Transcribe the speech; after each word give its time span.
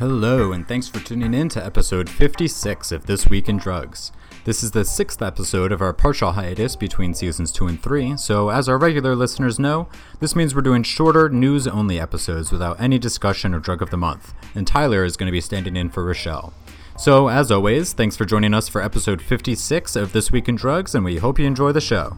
Hello, 0.00 0.50
and 0.50 0.66
thanks 0.66 0.88
for 0.88 0.98
tuning 0.98 1.32
in 1.32 1.48
to 1.50 1.64
episode 1.64 2.10
56 2.10 2.90
of 2.90 3.06
This 3.06 3.28
Week 3.28 3.48
in 3.48 3.58
Drugs. 3.58 4.10
This 4.44 4.64
is 4.64 4.72
the 4.72 4.84
sixth 4.84 5.22
episode 5.22 5.70
of 5.70 5.80
our 5.80 5.92
partial 5.92 6.32
hiatus 6.32 6.74
between 6.74 7.14
seasons 7.14 7.52
2 7.52 7.68
and 7.68 7.80
3, 7.80 8.16
so 8.16 8.48
as 8.48 8.68
our 8.68 8.76
regular 8.76 9.14
listeners 9.14 9.60
know, 9.60 9.88
this 10.18 10.34
means 10.34 10.52
we're 10.52 10.62
doing 10.62 10.82
shorter, 10.82 11.28
news 11.28 11.68
only 11.68 12.00
episodes 12.00 12.50
without 12.50 12.80
any 12.80 12.98
discussion 12.98 13.54
or 13.54 13.60
drug 13.60 13.82
of 13.82 13.90
the 13.90 13.96
month, 13.96 14.34
and 14.56 14.66
Tyler 14.66 15.04
is 15.04 15.16
going 15.16 15.28
to 15.28 15.32
be 15.32 15.40
standing 15.40 15.76
in 15.76 15.88
for 15.90 16.04
Rochelle. 16.04 16.52
So, 16.98 17.28
as 17.28 17.52
always, 17.52 17.92
thanks 17.92 18.16
for 18.16 18.24
joining 18.24 18.52
us 18.52 18.68
for 18.68 18.82
episode 18.82 19.22
56 19.22 19.94
of 19.94 20.12
This 20.12 20.32
Week 20.32 20.48
in 20.48 20.56
Drugs, 20.56 20.96
and 20.96 21.04
we 21.04 21.18
hope 21.18 21.38
you 21.38 21.46
enjoy 21.46 21.70
the 21.70 21.80
show. 21.80 22.16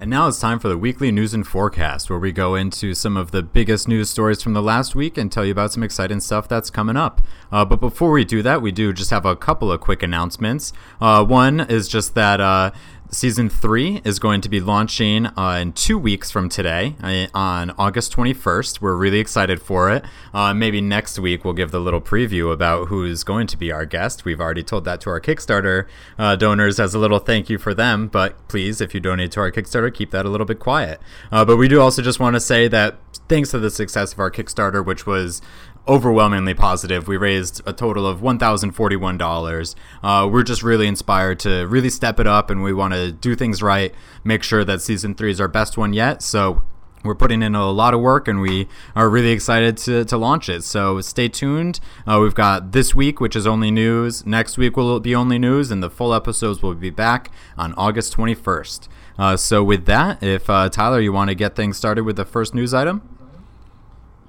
And 0.00 0.10
now 0.10 0.26
it's 0.26 0.40
time 0.40 0.58
for 0.58 0.68
the 0.68 0.76
weekly 0.76 1.12
news 1.12 1.32
and 1.34 1.46
forecast, 1.46 2.10
where 2.10 2.18
we 2.18 2.32
go 2.32 2.56
into 2.56 2.94
some 2.94 3.16
of 3.16 3.30
the 3.30 3.42
biggest 3.42 3.86
news 3.86 4.10
stories 4.10 4.42
from 4.42 4.52
the 4.52 4.60
last 4.60 4.94
week 4.94 5.16
and 5.16 5.30
tell 5.30 5.44
you 5.44 5.52
about 5.52 5.72
some 5.72 5.82
exciting 5.82 6.20
stuff 6.20 6.48
that's 6.48 6.68
coming 6.68 6.96
up. 6.96 7.22
Uh, 7.52 7.64
but 7.64 7.80
before 7.80 8.10
we 8.10 8.24
do 8.24 8.42
that, 8.42 8.60
we 8.60 8.72
do 8.72 8.92
just 8.92 9.10
have 9.10 9.24
a 9.24 9.36
couple 9.36 9.70
of 9.70 9.80
quick 9.80 10.02
announcements. 10.02 10.72
Uh, 11.00 11.24
one 11.24 11.60
is 11.60 11.88
just 11.88 12.14
that 12.16 12.40
uh, 12.40 12.72
Season 13.14 13.48
3 13.48 14.02
is 14.04 14.18
going 14.18 14.40
to 14.40 14.48
be 14.48 14.58
launching 14.58 15.26
uh, 15.26 15.58
in 15.62 15.72
two 15.72 15.96
weeks 15.96 16.32
from 16.32 16.48
today 16.48 16.96
uh, 17.00 17.28
on 17.32 17.70
August 17.78 18.14
21st. 18.14 18.80
We're 18.80 18.96
really 18.96 19.20
excited 19.20 19.62
for 19.62 19.88
it. 19.88 20.04
Uh, 20.34 20.52
maybe 20.52 20.80
next 20.80 21.20
week 21.20 21.44
we'll 21.44 21.54
give 21.54 21.70
the 21.70 21.78
little 21.78 22.00
preview 22.00 22.52
about 22.52 22.88
who's 22.88 23.22
going 23.22 23.46
to 23.46 23.56
be 23.56 23.70
our 23.70 23.86
guest. 23.86 24.24
We've 24.24 24.40
already 24.40 24.64
told 24.64 24.84
that 24.86 25.00
to 25.02 25.10
our 25.10 25.20
Kickstarter 25.20 25.86
uh, 26.18 26.34
donors 26.34 26.80
as 26.80 26.92
a 26.92 26.98
little 26.98 27.20
thank 27.20 27.48
you 27.48 27.56
for 27.56 27.72
them, 27.72 28.08
but 28.08 28.48
please, 28.48 28.80
if 28.80 28.94
you 28.94 29.00
donate 29.00 29.30
to 29.32 29.40
our 29.40 29.52
Kickstarter, 29.52 29.94
keep 29.94 30.10
that 30.10 30.26
a 30.26 30.28
little 30.28 30.46
bit 30.46 30.58
quiet. 30.58 31.00
Uh, 31.30 31.44
but 31.44 31.56
we 31.56 31.68
do 31.68 31.80
also 31.80 32.02
just 32.02 32.18
want 32.18 32.34
to 32.34 32.40
say 32.40 32.66
that 32.66 32.96
thanks 33.28 33.50
to 33.50 33.58
the 33.58 33.70
success 33.70 34.12
of 34.12 34.18
our 34.18 34.30
Kickstarter, 34.30 34.84
which 34.84 35.06
was 35.06 35.40
overwhelmingly 35.86 36.54
positive. 36.54 37.08
We 37.08 37.16
raised 37.16 37.60
a 37.66 37.72
total 37.72 38.06
of 38.06 38.20
$1,041. 38.20 39.74
Uh, 40.02 40.28
we're 40.28 40.42
just 40.42 40.62
really 40.62 40.86
inspired 40.86 41.38
to 41.40 41.66
really 41.66 41.90
step 41.90 42.18
it 42.18 42.26
up 42.26 42.50
and 42.50 42.62
we 42.62 42.72
want 42.72 42.94
to 42.94 43.12
do 43.12 43.34
things 43.34 43.62
right, 43.62 43.94
make 44.22 44.42
sure 44.42 44.64
that 44.64 44.80
season 44.80 45.14
three 45.14 45.30
is 45.30 45.40
our 45.40 45.48
best 45.48 45.76
one 45.76 45.92
yet. 45.92 46.22
So 46.22 46.62
we're 47.04 47.14
putting 47.14 47.42
in 47.42 47.54
a 47.54 47.70
lot 47.70 47.92
of 47.92 48.00
work 48.00 48.26
and 48.26 48.40
we 48.40 48.66
are 48.96 49.10
really 49.10 49.30
excited 49.30 49.76
to, 49.76 50.06
to 50.06 50.16
launch 50.16 50.48
it. 50.48 50.64
So 50.64 51.02
stay 51.02 51.28
tuned. 51.28 51.80
Uh, 52.06 52.18
we've 52.22 52.34
got 52.34 52.72
this 52.72 52.94
week, 52.94 53.20
which 53.20 53.36
is 53.36 53.46
only 53.46 53.70
news. 53.70 54.24
Next 54.24 54.56
week 54.56 54.78
will 54.78 54.98
be 55.00 55.14
only 55.14 55.38
news, 55.38 55.70
and 55.70 55.82
the 55.82 55.90
full 55.90 56.14
episodes 56.14 56.62
will 56.62 56.74
be 56.74 56.90
back 56.90 57.30
on 57.58 57.74
August 57.74 58.16
21st. 58.16 58.88
Uh, 59.16 59.36
so, 59.36 59.62
with 59.62 59.86
that, 59.86 60.20
if 60.24 60.50
uh, 60.50 60.68
Tyler, 60.68 61.00
you 61.00 61.12
want 61.12 61.28
to 61.28 61.36
get 61.36 61.54
things 61.54 61.76
started 61.76 62.02
with 62.02 62.16
the 62.16 62.24
first 62.24 62.52
news 62.52 62.74
item? 62.74 63.13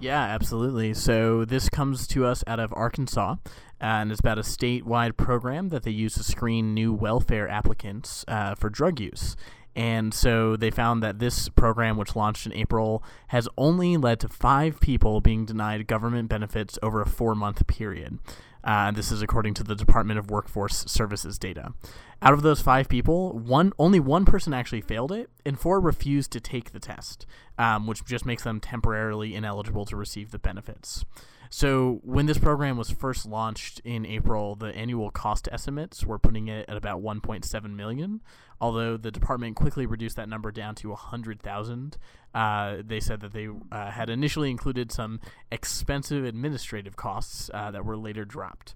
Yeah, 0.05 0.21
absolutely. 0.21 0.93
So 0.93 1.45
this 1.45 1.67
comes 1.67 2.05
to 2.09 2.25
us 2.27 2.43
out 2.45 2.59
of 2.59 2.71
Arkansas, 2.75 3.37
and 3.81 4.11
it's 4.11 4.19
about 4.19 4.37
a 4.37 4.43
statewide 4.43 5.17
program 5.17 5.69
that 5.69 5.81
they 5.81 5.89
use 5.89 6.13
to 6.13 6.23
screen 6.23 6.75
new 6.75 6.93
welfare 6.93 7.49
applicants 7.49 8.23
uh, 8.27 8.53
for 8.53 8.69
drug 8.69 8.99
use. 8.99 9.35
And 9.75 10.13
so 10.13 10.57
they 10.57 10.69
found 10.69 11.01
that 11.01 11.17
this 11.17 11.49
program, 11.49 11.97
which 11.97 12.15
launched 12.15 12.45
in 12.45 12.53
April, 12.53 13.03
has 13.29 13.49
only 13.57 13.97
led 13.97 14.19
to 14.19 14.27
five 14.27 14.79
people 14.79 15.21
being 15.21 15.43
denied 15.43 15.87
government 15.87 16.29
benefits 16.29 16.77
over 16.83 17.01
a 17.01 17.07
four 17.07 17.33
month 17.33 17.65
period. 17.65 18.19
Uh, 18.65 18.89
this 18.91 19.11
is 19.11 19.21
according 19.21 19.53
to 19.53 19.63
the 19.63 19.75
Department 19.75 20.17
of 20.17 20.31
Workforce 20.31 20.85
Services 20.87 21.37
data. 21.37 21.73
Out 22.21 22.33
of 22.33 22.41
those 22.41 22.61
five 22.61 22.89
people, 22.89 23.37
one 23.37 23.71
only 23.77 23.99
one 23.99 24.25
person 24.25 24.53
actually 24.53 24.81
failed 24.81 25.11
it, 25.11 25.29
and 25.45 25.59
four 25.59 25.79
refused 25.79 26.31
to 26.31 26.39
take 26.39 26.71
the 26.71 26.79
test, 26.79 27.27
um, 27.59 27.85
which 27.85 28.03
just 28.03 28.25
makes 28.25 28.43
them 28.43 28.59
temporarily 28.59 29.35
ineligible 29.35 29.85
to 29.85 29.95
receive 29.95 30.31
the 30.31 30.39
benefits. 30.39 31.05
So 31.49 31.99
when 32.03 32.25
this 32.25 32.37
program 32.37 32.77
was 32.77 32.89
first 32.89 33.25
launched 33.25 33.81
in 33.83 34.05
April, 34.05 34.55
the 34.55 34.75
annual 34.75 35.11
cost 35.11 35.47
estimates 35.51 36.05
were 36.05 36.19
putting 36.19 36.47
it 36.47 36.67
at 36.69 36.77
about 36.77 37.01
1.7 37.01 37.75
million. 37.75 38.21
Although 38.61 38.97
the 38.97 39.11
department 39.11 39.55
quickly 39.55 39.85
reduced 39.85 40.15
that 40.15 40.29
number 40.29 40.51
down 40.51 40.75
to 40.75 40.89
100,000, 40.89 41.97
uh, 42.33 42.77
they 42.85 42.99
said 42.99 43.19
that 43.21 43.33
they 43.33 43.47
uh, 43.71 43.91
had 43.91 44.09
initially 44.09 44.49
included 44.49 44.91
some 44.91 45.19
expensive 45.51 46.23
administrative 46.23 46.95
costs 46.95 47.49
uh, 47.53 47.71
that 47.71 47.85
were 47.85 47.97
later 47.97 48.25
dropped. 48.25 48.75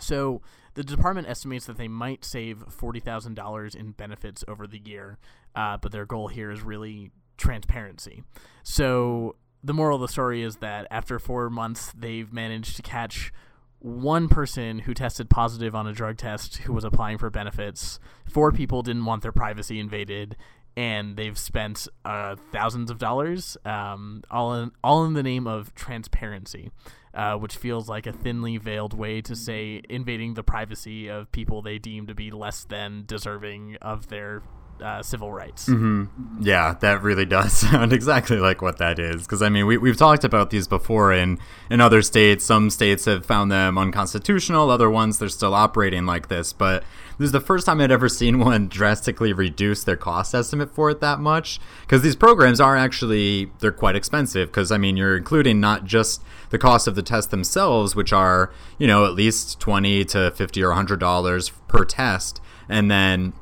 So 0.00 0.42
the 0.74 0.82
department 0.82 1.28
estimates 1.28 1.66
that 1.66 1.78
they 1.78 1.88
might 1.88 2.24
save 2.24 2.62
forty 2.68 3.00
thousand 3.00 3.34
dollars 3.34 3.74
in 3.74 3.92
benefits 3.92 4.44
over 4.46 4.66
the 4.66 4.80
year, 4.84 5.18
uh, 5.54 5.78
but 5.78 5.90
their 5.90 6.04
goal 6.04 6.28
here 6.28 6.50
is 6.50 6.60
really 6.60 7.12
transparency. 7.36 8.22
So 8.62 9.36
the 9.66 9.74
moral 9.74 9.96
of 9.96 10.00
the 10.00 10.08
story 10.08 10.42
is 10.42 10.56
that 10.56 10.86
after 10.90 11.18
four 11.18 11.50
months, 11.50 11.92
they've 11.96 12.32
managed 12.32 12.76
to 12.76 12.82
catch 12.82 13.32
one 13.80 14.28
person 14.28 14.80
who 14.80 14.94
tested 14.94 15.28
positive 15.28 15.74
on 15.74 15.86
a 15.86 15.92
drug 15.92 16.16
test 16.16 16.58
who 16.58 16.72
was 16.72 16.84
applying 16.84 17.18
for 17.18 17.30
benefits. 17.30 17.98
Four 18.24 18.52
people 18.52 18.82
didn't 18.82 19.04
want 19.04 19.22
their 19.22 19.32
privacy 19.32 19.78
invaded, 19.78 20.36
and 20.76 21.16
they've 21.16 21.38
spent 21.38 21.88
uh, 22.04 22.36
thousands 22.52 22.90
of 22.90 22.98
dollars, 22.98 23.56
um, 23.64 24.22
all 24.30 24.54
in 24.54 24.70
all 24.84 25.04
in 25.04 25.14
the 25.14 25.22
name 25.22 25.46
of 25.46 25.74
transparency, 25.74 26.70
uh, 27.12 27.34
which 27.36 27.56
feels 27.56 27.88
like 27.88 28.06
a 28.06 28.12
thinly 28.12 28.58
veiled 28.58 28.94
way 28.94 29.20
to 29.22 29.34
say 29.34 29.82
invading 29.88 30.34
the 30.34 30.44
privacy 30.44 31.08
of 31.08 31.30
people 31.32 31.60
they 31.60 31.78
deem 31.78 32.06
to 32.06 32.14
be 32.14 32.30
less 32.30 32.64
than 32.64 33.04
deserving 33.06 33.76
of 33.82 34.08
their 34.08 34.42
uh, 34.82 35.02
civil 35.02 35.32
rights. 35.32 35.68
Mm-hmm. 35.68 36.42
Yeah, 36.42 36.74
that 36.80 37.02
really 37.02 37.24
does 37.24 37.52
sound 37.60 37.92
exactly 37.92 38.38
like 38.38 38.62
what 38.62 38.78
that 38.78 38.98
is. 38.98 39.22
Because 39.22 39.42
I 39.42 39.48
mean, 39.48 39.66
we 39.66 39.78
we've 39.78 39.96
talked 39.96 40.24
about 40.24 40.50
these 40.50 40.68
before 40.68 41.12
in 41.12 41.38
in 41.70 41.80
other 41.80 42.02
states. 42.02 42.44
Some 42.44 42.70
states 42.70 43.04
have 43.06 43.24
found 43.24 43.50
them 43.50 43.78
unconstitutional. 43.78 44.70
Other 44.70 44.90
ones 44.90 45.18
they're 45.18 45.28
still 45.28 45.54
operating 45.54 46.06
like 46.06 46.28
this. 46.28 46.52
But 46.52 46.84
this 47.18 47.26
is 47.26 47.32
the 47.32 47.40
first 47.40 47.66
time 47.66 47.80
I'd 47.80 47.90
ever 47.90 48.08
seen 48.08 48.38
one 48.40 48.68
drastically 48.68 49.32
reduce 49.32 49.84
their 49.84 49.96
cost 49.96 50.34
estimate 50.34 50.74
for 50.74 50.90
it 50.90 51.00
that 51.00 51.20
much. 51.20 51.58
Because 51.82 52.02
these 52.02 52.16
programs 52.16 52.60
are 52.60 52.76
actually 52.76 53.50
they're 53.60 53.72
quite 53.72 53.96
expensive. 53.96 54.48
Because 54.48 54.70
I 54.70 54.78
mean, 54.78 54.96
you're 54.96 55.16
including 55.16 55.60
not 55.60 55.84
just 55.84 56.22
the 56.50 56.58
cost 56.58 56.86
of 56.86 56.94
the 56.94 57.02
test 57.02 57.30
themselves, 57.30 57.96
which 57.96 58.12
are 58.12 58.52
you 58.78 58.86
know 58.86 59.04
at 59.04 59.14
least 59.14 59.58
twenty 59.60 60.04
to 60.06 60.30
fifty 60.32 60.62
or 60.62 60.72
hundred 60.72 61.00
dollars 61.00 61.50
per 61.68 61.84
test, 61.84 62.40
and 62.68 62.90
then 62.90 63.32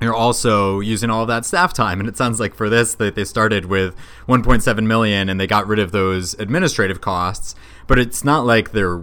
you're 0.00 0.14
also 0.14 0.80
using 0.80 1.10
all 1.10 1.26
that 1.26 1.44
staff 1.44 1.72
time 1.72 2.00
and 2.00 2.08
it 2.08 2.16
sounds 2.16 2.40
like 2.40 2.54
for 2.54 2.68
this 2.68 2.94
that 2.94 3.14
they 3.14 3.24
started 3.24 3.66
with 3.66 3.94
1.7 4.28 4.86
million 4.86 5.28
and 5.28 5.40
they 5.40 5.46
got 5.46 5.66
rid 5.66 5.78
of 5.78 5.92
those 5.92 6.34
administrative 6.34 7.00
costs 7.00 7.54
but 7.86 7.98
it's 7.98 8.24
not 8.24 8.46
like 8.46 8.72
they're 8.72 9.02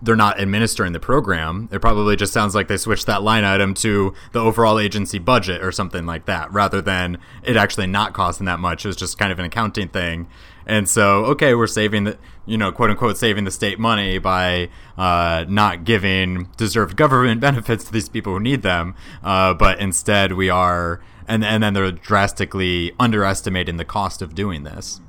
they're 0.00 0.16
not 0.16 0.38
administering 0.38 0.92
the 0.92 1.00
program. 1.00 1.68
It 1.72 1.80
probably 1.80 2.16
just 2.16 2.32
sounds 2.32 2.54
like 2.54 2.68
they 2.68 2.76
switched 2.76 3.06
that 3.06 3.22
line 3.22 3.44
item 3.44 3.74
to 3.74 4.14
the 4.32 4.40
overall 4.40 4.78
agency 4.78 5.18
budget 5.18 5.62
or 5.62 5.72
something 5.72 6.06
like 6.06 6.26
that 6.26 6.52
rather 6.52 6.80
than 6.80 7.18
it 7.42 7.56
actually 7.56 7.86
not 7.86 8.12
costing 8.14 8.46
that 8.46 8.60
much. 8.60 8.84
It 8.84 8.88
was 8.88 8.96
just 8.96 9.18
kind 9.18 9.32
of 9.32 9.38
an 9.38 9.44
accounting 9.44 9.88
thing 9.88 10.28
and 10.68 10.86
so, 10.86 11.24
okay, 11.24 11.54
we're 11.54 11.66
saving 11.66 12.04
the, 12.04 12.18
you 12.44 12.58
know, 12.58 12.70
quote 12.70 12.90
unquote, 12.90 13.16
saving 13.16 13.44
the 13.44 13.50
state 13.50 13.78
money 13.78 14.18
by 14.18 14.68
uh, 14.98 15.46
not 15.48 15.84
giving 15.84 16.50
deserved 16.58 16.94
government 16.94 17.40
benefits 17.48 17.84
to 17.84 17.92
these 17.92 18.10
people 18.10 18.34
who 18.34 18.40
need 18.40 18.60
them. 18.60 18.94
Uh, 19.24 19.54
but 19.54 19.80
instead, 19.80 20.34
we 20.34 20.50
are, 20.50 21.00
and, 21.26 21.42
and 21.42 21.62
then 21.62 21.72
they're 21.72 21.90
drastically 21.90 22.92
underestimating 23.00 23.78
the 23.78 23.84
cost 23.84 24.20
of 24.20 24.34
doing 24.34 24.64
this. 24.64 25.00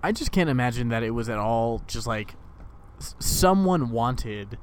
I 0.00 0.12
just 0.12 0.30
can't 0.30 0.48
imagine 0.48 0.88
that 0.90 1.02
it 1.02 1.10
was 1.10 1.28
at 1.28 1.38
all 1.38 1.82
just 1.88 2.06
like 2.06 2.36
someone 3.18 3.90
wanted, 3.90 4.58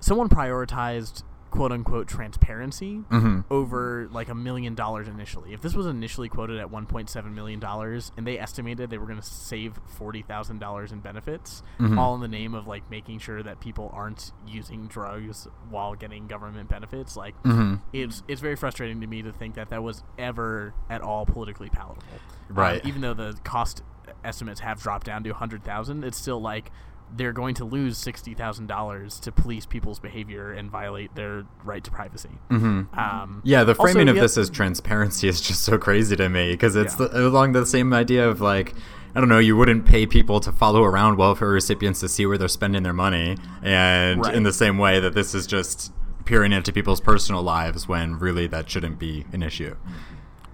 someone 0.00 0.30
prioritized 0.30 1.22
quote 1.54 1.70
unquote 1.70 2.08
transparency 2.08 2.96
mm-hmm. 3.10 3.40
over 3.48 4.08
like 4.10 4.28
a 4.28 4.34
million 4.34 4.74
dollars 4.74 5.06
initially. 5.06 5.52
If 5.54 5.62
this 5.62 5.74
was 5.74 5.86
initially 5.86 6.28
quoted 6.28 6.58
at 6.58 6.68
1.7 6.68 7.32
million 7.32 7.60
dollars 7.60 8.10
and 8.16 8.26
they 8.26 8.40
estimated 8.40 8.90
they 8.90 8.98
were 8.98 9.06
going 9.06 9.20
to 9.20 9.24
save 9.24 9.78
$40,000 9.96 10.92
in 10.92 10.98
benefits 10.98 11.62
mm-hmm. 11.78 11.96
all 11.96 12.16
in 12.16 12.20
the 12.20 12.28
name 12.28 12.54
of 12.54 12.66
like 12.66 12.90
making 12.90 13.20
sure 13.20 13.40
that 13.40 13.60
people 13.60 13.88
aren't 13.94 14.32
using 14.48 14.88
drugs 14.88 15.46
while 15.70 15.94
getting 15.94 16.26
government 16.26 16.68
benefits, 16.68 17.16
like 17.16 17.40
mm-hmm. 17.44 17.76
it's 17.92 18.24
it's 18.26 18.40
very 18.40 18.56
frustrating 18.56 19.00
to 19.00 19.06
me 19.06 19.22
to 19.22 19.32
think 19.32 19.54
that 19.54 19.70
that 19.70 19.82
was 19.82 20.02
ever 20.18 20.74
at 20.90 21.02
all 21.02 21.24
politically 21.24 21.68
palatable. 21.68 22.02
Right. 22.48 22.82
Um, 22.82 22.88
even 22.88 23.00
though 23.00 23.14
the 23.14 23.38
cost 23.44 23.84
estimates 24.24 24.58
have 24.60 24.82
dropped 24.82 25.06
down 25.06 25.22
to 25.22 25.30
100,000, 25.30 26.02
it's 26.02 26.18
still 26.18 26.40
like 26.40 26.72
they're 27.16 27.32
going 27.32 27.54
to 27.56 27.64
lose 27.64 27.96
sixty 27.98 28.34
thousand 28.34 28.66
dollars 28.66 29.20
to 29.20 29.30
police 29.32 29.66
people's 29.66 29.98
behavior 30.00 30.52
and 30.52 30.70
violate 30.70 31.14
their 31.14 31.44
right 31.64 31.82
to 31.84 31.90
privacy. 31.90 32.30
Mm-hmm. 32.50 32.98
Um, 32.98 33.40
Yeah, 33.44 33.64
the 33.64 33.74
framing 33.74 34.02
also, 34.02 34.10
of 34.10 34.16
yeah- 34.16 34.22
this 34.22 34.36
as 34.38 34.50
transparency 34.50 35.28
is 35.32 35.40
just 35.40 35.62
so 35.62 35.78
crazy 35.78 36.16
to 36.16 36.28
me 36.28 36.52
because 36.52 36.76
it's 36.76 36.98
Yeah. 36.98 37.06
the, 37.08 37.26
along 37.28 37.52
the 37.52 37.66
same 37.66 37.92
idea 37.92 38.28
of 38.28 38.40
like, 38.40 38.74
I 39.14 39.20
don't 39.20 39.28
know, 39.28 39.38
you 39.38 39.56
wouldn't 39.56 39.86
pay 39.86 40.06
people 40.06 40.40
to 40.40 40.50
follow 40.50 40.82
around 40.82 41.16
welfare 41.16 41.48
recipients 41.48 42.00
to 42.00 42.08
see 42.08 42.26
where 42.26 42.36
they're 42.36 42.48
spending 42.48 42.82
their 42.82 42.92
money, 42.92 43.36
and 43.62 44.20
Right. 44.20 44.34
in 44.34 44.42
the 44.42 44.52
same 44.52 44.78
way 44.78 44.98
that 44.98 45.14
this 45.14 45.34
is 45.34 45.46
just 45.46 45.92
peering 46.24 46.52
into 46.52 46.72
people's 46.72 47.00
personal 47.00 47.42
lives 47.42 47.86
when 47.86 48.18
really 48.18 48.46
that 48.48 48.68
shouldn't 48.68 48.98
be 48.98 49.24
an 49.32 49.42
issue. 49.42 49.76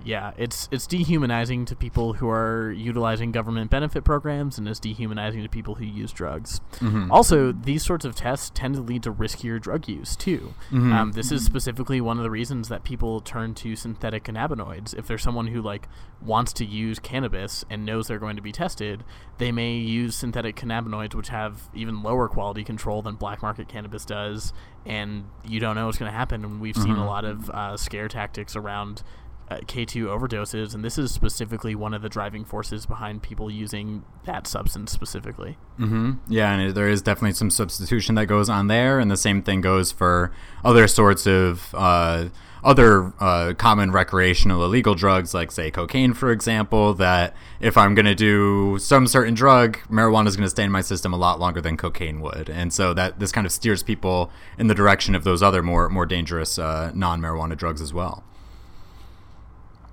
Yeah, 0.04 0.32
it's 0.36 0.68
it's 0.72 0.86
dehumanizing 0.86 1.66
to 1.66 1.76
people 1.76 2.14
who 2.14 2.28
are 2.28 2.72
utilizing 2.72 3.32
government 3.32 3.70
benefit 3.70 4.04
programs, 4.04 4.58
and 4.58 4.66
it's 4.66 4.80
dehumanizing 4.80 5.42
to 5.42 5.48
people 5.48 5.74
who 5.74 5.84
use 5.84 6.12
drugs. 6.12 6.60
Mm-hmm. 6.76 7.10
Also, 7.10 7.52
these 7.52 7.84
sorts 7.84 8.04
of 8.04 8.14
tests 8.14 8.50
tend 8.54 8.74
to 8.76 8.80
lead 8.80 9.02
to 9.02 9.12
riskier 9.12 9.60
drug 9.60 9.88
use 9.88 10.16
too. 10.16 10.54
Mm-hmm. 10.70 10.92
Um, 10.92 11.12
this 11.12 11.30
is 11.30 11.44
specifically 11.44 12.00
one 12.00 12.16
of 12.16 12.22
the 12.22 12.30
reasons 12.30 12.68
that 12.68 12.84
people 12.84 13.20
turn 13.20 13.54
to 13.56 13.76
synthetic 13.76 14.24
cannabinoids. 14.24 14.94
If 14.96 15.06
there's 15.06 15.22
someone 15.22 15.48
who 15.48 15.60
like 15.60 15.88
wants 16.22 16.52
to 16.54 16.64
use 16.64 16.98
cannabis 16.98 17.64
and 17.68 17.84
knows 17.84 18.08
they're 18.08 18.18
going 18.18 18.36
to 18.36 18.42
be 18.42 18.52
tested, 18.52 19.04
they 19.38 19.52
may 19.52 19.74
use 19.74 20.14
synthetic 20.16 20.56
cannabinoids, 20.56 21.14
which 21.14 21.28
have 21.28 21.68
even 21.74 22.02
lower 22.02 22.28
quality 22.28 22.64
control 22.64 23.02
than 23.02 23.16
black 23.16 23.42
market 23.42 23.68
cannabis 23.68 24.04
does, 24.04 24.52
and 24.86 25.24
you 25.44 25.60
don't 25.60 25.74
know 25.74 25.86
what's 25.86 25.98
going 25.98 26.10
to 26.10 26.16
happen. 26.16 26.44
And 26.44 26.60
we've 26.60 26.76
seen 26.76 26.96
a 26.96 27.06
lot 27.06 27.24
of 27.24 27.50
uh, 27.50 27.76
scare 27.76 28.08
tactics 28.08 28.56
around 28.56 29.02
uh, 29.50 29.56
K2 29.58 30.06
overdoses, 30.06 30.74
and 30.74 30.84
this 30.84 30.96
is 30.96 31.10
specifically 31.12 31.74
one 31.74 31.92
of 31.92 32.02
the 32.02 32.08
driving 32.08 32.44
forces 32.44 32.86
behind 32.86 33.22
people 33.22 33.50
using 33.50 34.04
that 34.24 34.46
substance 34.46 34.92
specifically. 34.92 35.56
hmm 35.76 36.12
Yeah, 36.28 36.52
and 36.52 36.74
there 36.74 36.88
is 36.88 37.02
definitely 37.02 37.32
some 37.32 37.50
substitution 37.50 38.14
that 38.14 38.26
goes 38.26 38.48
on 38.48 38.68
there, 38.68 39.00
and 39.00 39.10
the 39.10 39.16
same 39.16 39.42
thing 39.42 39.60
goes 39.60 39.90
for 39.90 40.32
other 40.64 40.86
sorts 40.86 41.26
of 41.26 41.74
uh, 41.74 42.28
other 42.62 43.12
uh, 43.18 43.54
common 43.54 43.90
recreational 43.90 44.64
illegal 44.64 44.94
drugs, 44.94 45.34
like 45.34 45.50
say 45.50 45.70
cocaine, 45.70 46.12
for 46.12 46.30
example. 46.30 46.94
That 46.94 47.34
if 47.58 47.76
I'm 47.76 47.94
going 47.94 48.06
to 48.06 48.14
do 48.14 48.78
some 48.78 49.06
certain 49.06 49.34
drug, 49.34 49.78
marijuana 49.90 50.28
is 50.28 50.36
going 50.36 50.46
to 50.46 50.50
stay 50.50 50.64
in 50.64 50.70
my 50.70 50.82
system 50.82 51.12
a 51.12 51.16
lot 51.16 51.40
longer 51.40 51.60
than 51.60 51.76
cocaine 51.76 52.20
would, 52.20 52.48
and 52.48 52.72
so 52.72 52.94
that 52.94 53.18
this 53.18 53.32
kind 53.32 53.46
of 53.46 53.52
steers 53.52 53.82
people 53.82 54.30
in 54.58 54.68
the 54.68 54.74
direction 54.74 55.14
of 55.14 55.24
those 55.24 55.42
other 55.42 55.62
more 55.62 55.88
more 55.88 56.06
dangerous 56.06 56.58
uh, 56.58 56.92
non-marijuana 56.94 57.56
drugs 57.56 57.80
as 57.80 57.92
well. 57.92 58.22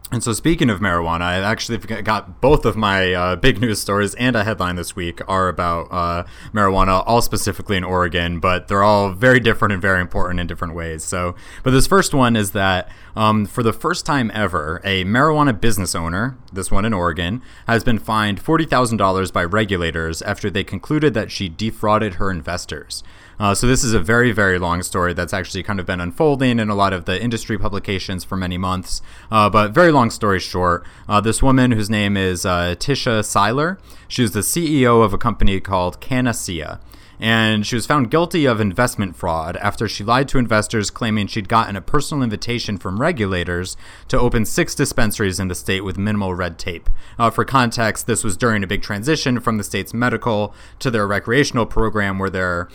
And 0.09 0.23
so, 0.23 0.31
speaking 0.31 0.69
of 0.69 0.79
marijuana, 0.79 1.21
I 1.21 1.39
actually 1.39 1.79
got 1.79 2.39
both 2.39 2.63
of 2.65 2.77
my 2.77 3.13
uh, 3.13 3.35
big 3.35 3.59
news 3.61 3.81
stories 3.81 4.15
and 4.15 4.37
a 4.37 4.45
headline 4.45 4.77
this 4.77 4.95
week 4.95 5.19
are 5.27 5.49
about 5.49 5.87
uh, 5.91 6.23
marijuana, 6.53 7.03
all 7.05 7.21
specifically 7.21 7.75
in 7.75 7.83
Oregon, 7.83 8.39
but 8.39 8.69
they're 8.69 8.83
all 8.83 9.11
very 9.11 9.41
different 9.41 9.73
and 9.73 9.81
very 9.81 9.99
important 9.99 10.39
in 10.39 10.47
different 10.47 10.75
ways. 10.75 11.03
So, 11.03 11.35
but 11.61 11.71
this 11.71 11.87
first 11.87 12.13
one 12.13 12.37
is 12.37 12.51
that 12.51 12.89
um, 13.17 13.45
for 13.45 13.63
the 13.63 13.73
first 13.73 14.05
time 14.05 14.31
ever, 14.33 14.79
a 14.85 15.03
marijuana 15.03 15.59
business 15.59 15.93
owner, 15.93 16.37
this 16.53 16.71
one 16.71 16.85
in 16.85 16.93
Oregon, 16.93 17.41
has 17.67 17.83
been 17.83 17.99
fined 17.99 18.41
$40,000 18.41 19.33
by 19.33 19.43
regulators 19.43 20.21
after 20.21 20.49
they 20.49 20.63
concluded 20.63 21.15
that 21.15 21.31
she 21.31 21.49
defrauded 21.49 22.13
her 22.13 22.31
investors. 22.31 23.03
Uh, 23.39 23.53
so 23.53 23.67
this 23.67 23.83
is 23.83 23.93
a 23.93 23.99
very, 23.99 24.31
very 24.31 24.57
long 24.57 24.81
story 24.81 25.13
that's 25.13 25.33
actually 25.33 25.63
kind 25.63 25.79
of 25.79 25.85
been 25.85 26.01
unfolding 26.01 26.59
in 26.59 26.69
a 26.69 26.75
lot 26.75 26.93
of 26.93 27.05
the 27.05 27.21
industry 27.21 27.57
publications 27.57 28.23
for 28.23 28.35
many 28.35 28.57
months. 28.57 29.01
Uh, 29.29 29.49
but 29.49 29.71
very 29.71 29.91
long 29.91 30.09
story 30.09 30.39
short, 30.39 30.85
uh, 31.07 31.21
this 31.21 31.43
woman 31.43 31.71
whose 31.71 31.89
name 31.89 32.17
is 32.17 32.45
uh, 32.45 32.75
Tisha 32.79 33.23
Seiler, 33.23 33.77
she 34.07 34.21
was 34.21 34.31
the 34.31 34.39
CEO 34.39 35.03
of 35.03 35.13
a 35.13 35.17
company 35.17 35.59
called 35.59 36.01
Canacia. 36.01 36.79
And 37.19 37.65
she 37.65 37.73
was 37.75 37.87
found 37.87 38.11
guilty 38.11 38.45
of 38.45 38.61
investment 38.61 39.15
fraud 39.15 39.57
after 39.57 39.87
she 39.87 40.03
lied 40.03 40.27
to 40.29 40.37
investors, 40.37 40.91
claiming 40.91 41.25
she'd 41.25 41.49
gotten 41.49 41.75
a 41.75 41.81
personal 41.81 42.23
invitation 42.23 42.77
from 42.77 43.01
regulators 43.01 43.75
to 44.09 44.19
open 44.19 44.45
six 44.45 44.75
dispensaries 44.75 45.39
in 45.39 45.47
the 45.47 45.55
state 45.55 45.81
with 45.81 45.97
minimal 45.97 46.35
red 46.35 46.59
tape. 46.59 46.89
Uh, 47.17 47.31
for 47.31 47.43
context, 47.43 48.05
this 48.05 48.23
was 48.23 48.37
during 48.37 48.63
a 48.63 48.67
big 48.67 48.83
transition 48.83 49.39
from 49.39 49.57
the 49.57 49.63
state's 49.63 49.95
medical 49.95 50.53
to 50.77 50.91
their 50.91 51.07
recreational 51.07 51.65
program, 51.65 52.19
where 52.19 52.29
they're 52.29 52.69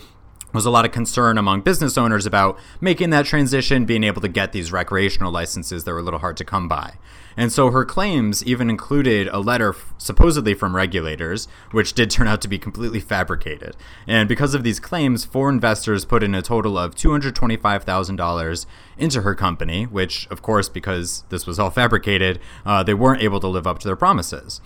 was 0.53 0.65
a 0.65 0.69
lot 0.69 0.85
of 0.85 0.91
concern 0.91 1.37
among 1.37 1.61
business 1.61 1.97
owners 1.97 2.25
about 2.25 2.57
making 2.79 3.09
that 3.09 3.25
transition, 3.25 3.85
being 3.85 4.03
able 4.03 4.21
to 4.21 4.27
get 4.27 4.51
these 4.51 4.71
recreational 4.71 5.31
licenses 5.31 5.83
that 5.83 5.91
were 5.91 5.99
a 5.99 6.03
little 6.03 6.19
hard 6.19 6.37
to 6.37 6.45
come 6.45 6.67
by. 6.67 6.93
And 7.35 7.51
so 7.51 7.71
her 7.71 7.83
claims 7.83 8.43
even 8.45 8.69
included 8.69 9.27
a 9.29 9.39
letter 9.39 9.69
f- 9.69 9.93
supposedly 9.97 10.53
from 10.53 10.75
regulators, 10.75 11.47
which 11.71 11.93
did 11.93 12.11
turn 12.11 12.27
out 12.27 12.41
to 12.41 12.47
be 12.47 12.59
completely 12.59 12.99
fabricated. 12.99 13.75
And 14.05 14.29
because 14.29 14.53
of 14.53 14.63
these 14.63 14.79
claims, 14.79 15.25
four 15.25 15.49
investors 15.49 16.05
put 16.05 16.21
in 16.21 16.35
a 16.35 16.43
total 16.43 16.77
of 16.77 16.95
$225,000 16.95 18.65
into 18.97 19.21
her 19.21 19.33
company, 19.33 19.85
which, 19.85 20.27
of 20.29 20.43
course, 20.43 20.69
because 20.69 21.23
this 21.29 21.47
was 21.47 21.57
all 21.57 21.71
fabricated, 21.71 22.39
uh, 22.65 22.83
they 22.83 22.93
weren't 22.93 23.23
able 23.23 23.39
to 23.39 23.47
live 23.47 23.65
up 23.65 23.79
to 23.79 23.87
their 23.87 23.95
promises. 23.95 24.61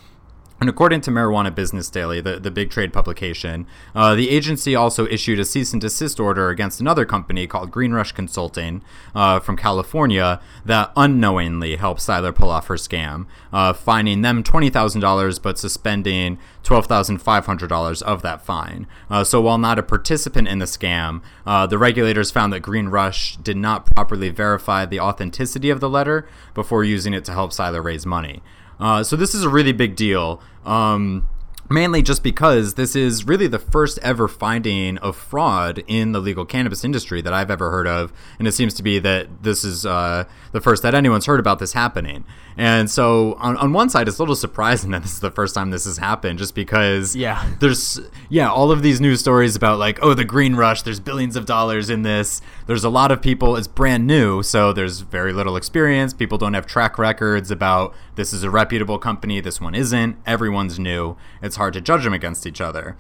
And 0.60 0.70
according 0.70 1.02
to 1.02 1.12
Marijuana 1.12 1.54
Business 1.54 1.88
Daily, 1.88 2.20
the, 2.20 2.40
the 2.40 2.50
big 2.50 2.72
trade 2.72 2.92
publication, 2.92 3.68
uh, 3.94 4.16
the 4.16 4.30
agency 4.32 4.76
also 4.76 5.06
issued 5.06 5.40
a 5.40 5.46
cease 5.46 5.72
and 5.72 5.80
desist 5.80 6.20
order 6.20 6.50
against 6.50 6.82
another 6.82 7.06
company 7.06 7.46
called 7.46 7.70
Green 7.70 7.92
Rush 7.92 8.12
Consulting 8.12 8.82
uh, 9.14 9.40
from 9.40 9.56
California 9.56 10.42
that 10.66 10.92
unknowingly 10.96 11.76
helped 11.76 12.02
Seiler 12.02 12.32
pull 12.32 12.50
off 12.50 12.68
her 12.68 12.76
scam, 12.76 13.28
uh, 13.54 13.72
fining 13.72 14.24
them 14.24 14.44
$20,000 14.44 15.42
but 15.44 15.60
suspending 15.60 16.40
$12,500 16.64 18.02
of 18.02 18.22
that 18.24 18.42
fine. 18.42 18.88
Uh, 19.12 19.24
so 19.24 19.40
while 19.40 19.60
not 19.60 19.78
a 19.78 19.84
participant 19.84 20.48
in 20.48 20.58
the 20.58 20.66
scam, 20.66 21.22
uh, 21.46 21.68
the 21.68 21.78
regulators 21.78 22.32
found 22.32 22.52
that 22.52 22.62
Green 22.62 22.88
Rush 22.88 23.38
did 23.38 23.58
not 23.58 23.94
properly 23.94 24.30
verify 24.30 24.88
the 24.88 25.00
authenticity 25.00 25.70
of 25.70 25.82
the 25.82 25.90
letter 25.90 26.28
before 26.56 26.84
using 26.84 27.14
it 27.14 27.24
to 27.26 27.32
help 27.32 27.54
Seiler 27.54 27.82
raise 27.82 28.08
money. 28.08 28.42
Uh, 28.80 29.04
so 29.04 29.16
this 29.16 29.34
is 29.34 29.44
a 29.44 29.50
really 29.50 29.72
big 29.72 29.96
deal. 29.96 30.42
Um, 30.66 31.28
mainly 31.70 32.02
just 32.02 32.24
because 32.24 32.76
this 32.76 32.96
is 32.96 33.26
really 33.26 33.48
the 33.48 33.60
first 33.60 34.00
ever 34.02 34.28
finding 34.28 34.98
of 35.00 35.16
fraud 35.16 35.84
in 35.88 36.12
the 36.12 36.20
legal 36.20 36.46
cannabis 36.46 36.84
industry 36.84 37.22
that 37.22 37.34
I've 37.34 37.52
ever 37.52 37.72
heard 37.72 37.88
of, 37.88 38.14
and 38.40 38.48
it 38.48 38.54
seems 38.54 38.74
to 38.76 38.84
be 38.84 39.00
that 39.00 39.44
this 39.44 39.64
is 39.64 39.86
uh, 39.86 40.26
the 40.52 40.62
first 40.62 40.84
that 40.84 40.96
anyone's 40.96 41.26
heard 41.26 41.40
about 41.40 41.60
this 41.60 41.74
happening. 41.74 42.24
And 42.60 42.90
so, 42.90 43.34
on, 43.40 43.56
on 43.58 43.72
one 43.72 43.90
side, 43.90 44.08
it's 44.08 44.18
a 44.18 44.22
little 44.22 44.36
surprising 44.36 44.90
that 44.92 45.04
this 45.04 45.14
is 45.14 45.20
the 45.20 45.30
first 45.32 45.54
time 45.56 45.70
this 45.70 45.86
has 45.86 45.98
happened, 45.98 46.40
just 46.40 46.56
because 46.56 47.16
Yeah. 47.16 47.46
there's 47.60 48.00
yeah 48.30 48.50
all 48.52 48.72
of 48.72 48.82
these 48.82 49.00
news 49.00 49.20
stories 49.20 49.56
about 49.56 49.78
like 49.80 50.00
oh 50.02 50.14
the 50.14 50.26
green 50.26 50.56
rush, 50.56 50.82
there's 50.82 51.00
billions 51.00 51.36
of 51.36 51.46
dollars 51.46 51.90
in 51.90 52.02
this. 52.02 52.42
There's 52.66 52.84
a 52.84 52.90
lot 52.90 53.12
of 53.12 53.22
people. 53.22 53.56
It's 53.56 53.68
brand 53.68 54.08
new, 54.08 54.42
so 54.44 54.74
there's 54.74 55.02
very 55.02 55.34
little 55.34 55.56
experience. 55.56 56.14
People 56.14 56.38
don't 56.38 56.54
have 56.54 56.66
track 56.66 56.98
records 56.98 57.52
about 57.52 57.94
this 58.16 58.34
is 58.34 58.42
a 58.44 58.50
reputable 58.50 58.98
company, 58.98 59.40
this 59.42 59.62
one 59.62 59.76
isn't. 59.76 60.18
Everyone's 60.26 60.80
new. 60.80 61.16
It's 61.42 61.57
hard 61.58 61.74
to 61.74 61.82
judge 61.82 62.04
them 62.04 62.14
against 62.14 62.48
each 62.48 62.62
other. 62.62 62.98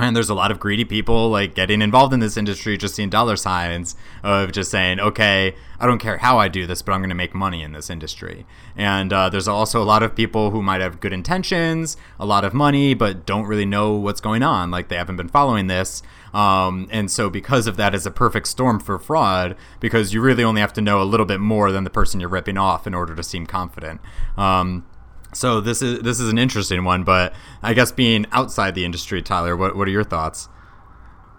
And 0.00 0.14
there's 0.14 0.30
a 0.30 0.34
lot 0.34 0.52
of 0.52 0.60
greedy 0.60 0.84
people 0.84 1.28
like 1.28 1.56
getting 1.56 1.82
involved 1.82 2.14
in 2.14 2.20
this 2.20 2.36
industry, 2.36 2.78
just 2.78 2.94
seeing 2.94 3.10
dollar 3.10 3.34
signs 3.34 3.96
of 4.22 4.52
just 4.52 4.70
saying, 4.70 5.00
okay, 5.00 5.56
I 5.80 5.86
don't 5.86 5.98
care 5.98 6.18
how 6.18 6.38
I 6.38 6.46
do 6.46 6.68
this, 6.68 6.82
but 6.82 6.92
I'm 6.92 7.00
going 7.00 7.08
to 7.08 7.16
make 7.16 7.34
money 7.34 7.62
in 7.62 7.72
this 7.72 7.90
industry. 7.90 8.46
And 8.76 9.12
uh, 9.12 9.28
there's 9.28 9.48
also 9.48 9.82
a 9.82 9.84
lot 9.84 10.04
of 10.04 10.14
people 10.14 10.52
who 10.52 10.62
might 10.62 10.80
have 10.80 11.00
good 11.00 11.12
intentions, 11.12 11.96
a 12.20 12.26
lot 12.26 12.44
of 12.44 12.54
money, 12.54 12.94
but 12.94 13.26
don't 13.26 13.46
really 13.46 13.66
know 13.66 13.96
what's 13.96 14.20
going 14.20 14.44
on. 14.44 14.70
Like 14.70 14.86
they 14.86 14.96
haven't 14.96 15.16
been 15.16 15.28
following 15.28 15.66
this. 15.66 16.00
Um, 16.32 16.86
and 16.92 17.10
so, 17.10 17.28
because 17.28 17.66
of 17.66 17.76
that, 17.78 17.94
it's 17.94 18.06
a 18.06 18.10
perfect 18.12 18.46
storm 18.46 18.78
for 18.78 18.98
fraud 19.00 19.56
because 19.80 20.14
you 20.14 20.20
really 20.20 20.44
only 20.44 20.60
have 20.60 20.74
to 20.74 20.80
know 20.80 21.02
a 21.02 21.04
little 21.04 21.26
bit 21.26 21.40
more 21.40 21.72
than 21.72 21.82
the 21.82 21.90
person 21.90 22.20
you're 22.20 22.28
ripping 22.28 22.58
off 22.58 22.86
in 22.86 22.94
order 22.94 23.16
to 23.16 23.22
seem 23.24 23.46
confident. 23.46 24.00
Um, 24.36 24.86
so 25.32 25.60
this 25.60 25.82
is 25.82 26.00
this 26.00 26.20
is 26.20 26.28
an 26.30 26.38
interesting 26.38 26.84
one, 26.84 27.04
but 27.04 27.32
I 27.62 27.74
guess 27.74 27.92
being 27.92 28.26
outside 28.32 28.74
the 28.74 28.84
industry, 28.84 29.22
Tyler, 29.22 29.56
what 29.56 29.76
what 29.76 29.86
are 29.88 29.90
your 29.90 30.04
thoughts? 30.04 30.48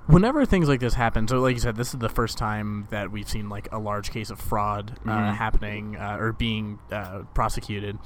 Whenever 0.07 0.43
things 0.43 0.67
like 0.67 0.79
this 0.79 0.95
happen, 0.95 1.27
so 1.27 1.39
like 1.39 1.53
you 1.53 1.59
said, 1.61 1.75
this 1.75 1.93
is 1.93 1.99
the 1.99 2.09
first 2.09 2.37
time 2.39 2.87
that 2.89 3.11
we've 3.11 3.29
seen 3.29 3.47
like 3.47 3.67
a 3.71 3.77
large 3.77 4.09
case 4.09 4.31
of 4.31 4.39
fraud 4.39 4.97
uh, 5.05 5.11
Mhm. 5.11 5.35
happening 5.35 5.97
uh, 5.97 6.17
or 6.19 6.33
being 6.33 6.79
uh, 6.91 7.19
prosecuted. 7.35 7.99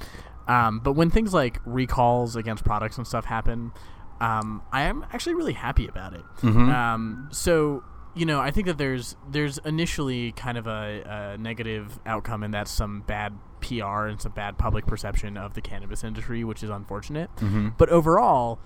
Um, 0.46 0.80
but 0.80 0.92
when 0.92 1.08
things 1.08 1.32
like 1.32 1.60
recalls 1.64 2.36
against 2.36 2.62
products 2.62 2.98
and 2.98 3.06
stuff 3.06 3.24
happen, 3.24 3.72
um, 4.20 4.60
I 4.70 4.82
am 4.82 5.06
actually 5.14 5.34
really 5.34 5.54
happy 5.54 5.88
about 5.88 6.12
it. 6.12 6.24
Mhm. 6.42 6.70
Um, 6.74 7.28
so 7.30 7.82
you 8.14 8.26
know, 8.26 8.40
I 8.40 8.50
think 8.50 8.66
that 8.66 8.78
there's 8.78 9.16
there's 9.28 9.58
initially 9.58 10.32
kind 10.32 10.56
of 10.58 10.66
a, 10.66 11.34
a 11.34 11.38
negative 11.38 11.98
outcome, 12.06 12.42
and 12.42 12.52
that's 12.54 12.70
some 12.70 13.00
bad 13.02 13.36
PR 13.60 14.06
and 14.06 14.20
some 14.20 14.32
bad 14.32 14.58
public 14.58 14.86
perception 14.86 15.36
of 15.36 15.54
the 15.54 15.60
cannabis 15.60 16.04
industry, 16.04 16.44
which 16.44 16.62
is 16.62 16.70
unfortunate. 16.70 17.34
Mhm. 17.36 17.74
But 17.78 17.88
overall, 17.88 18.58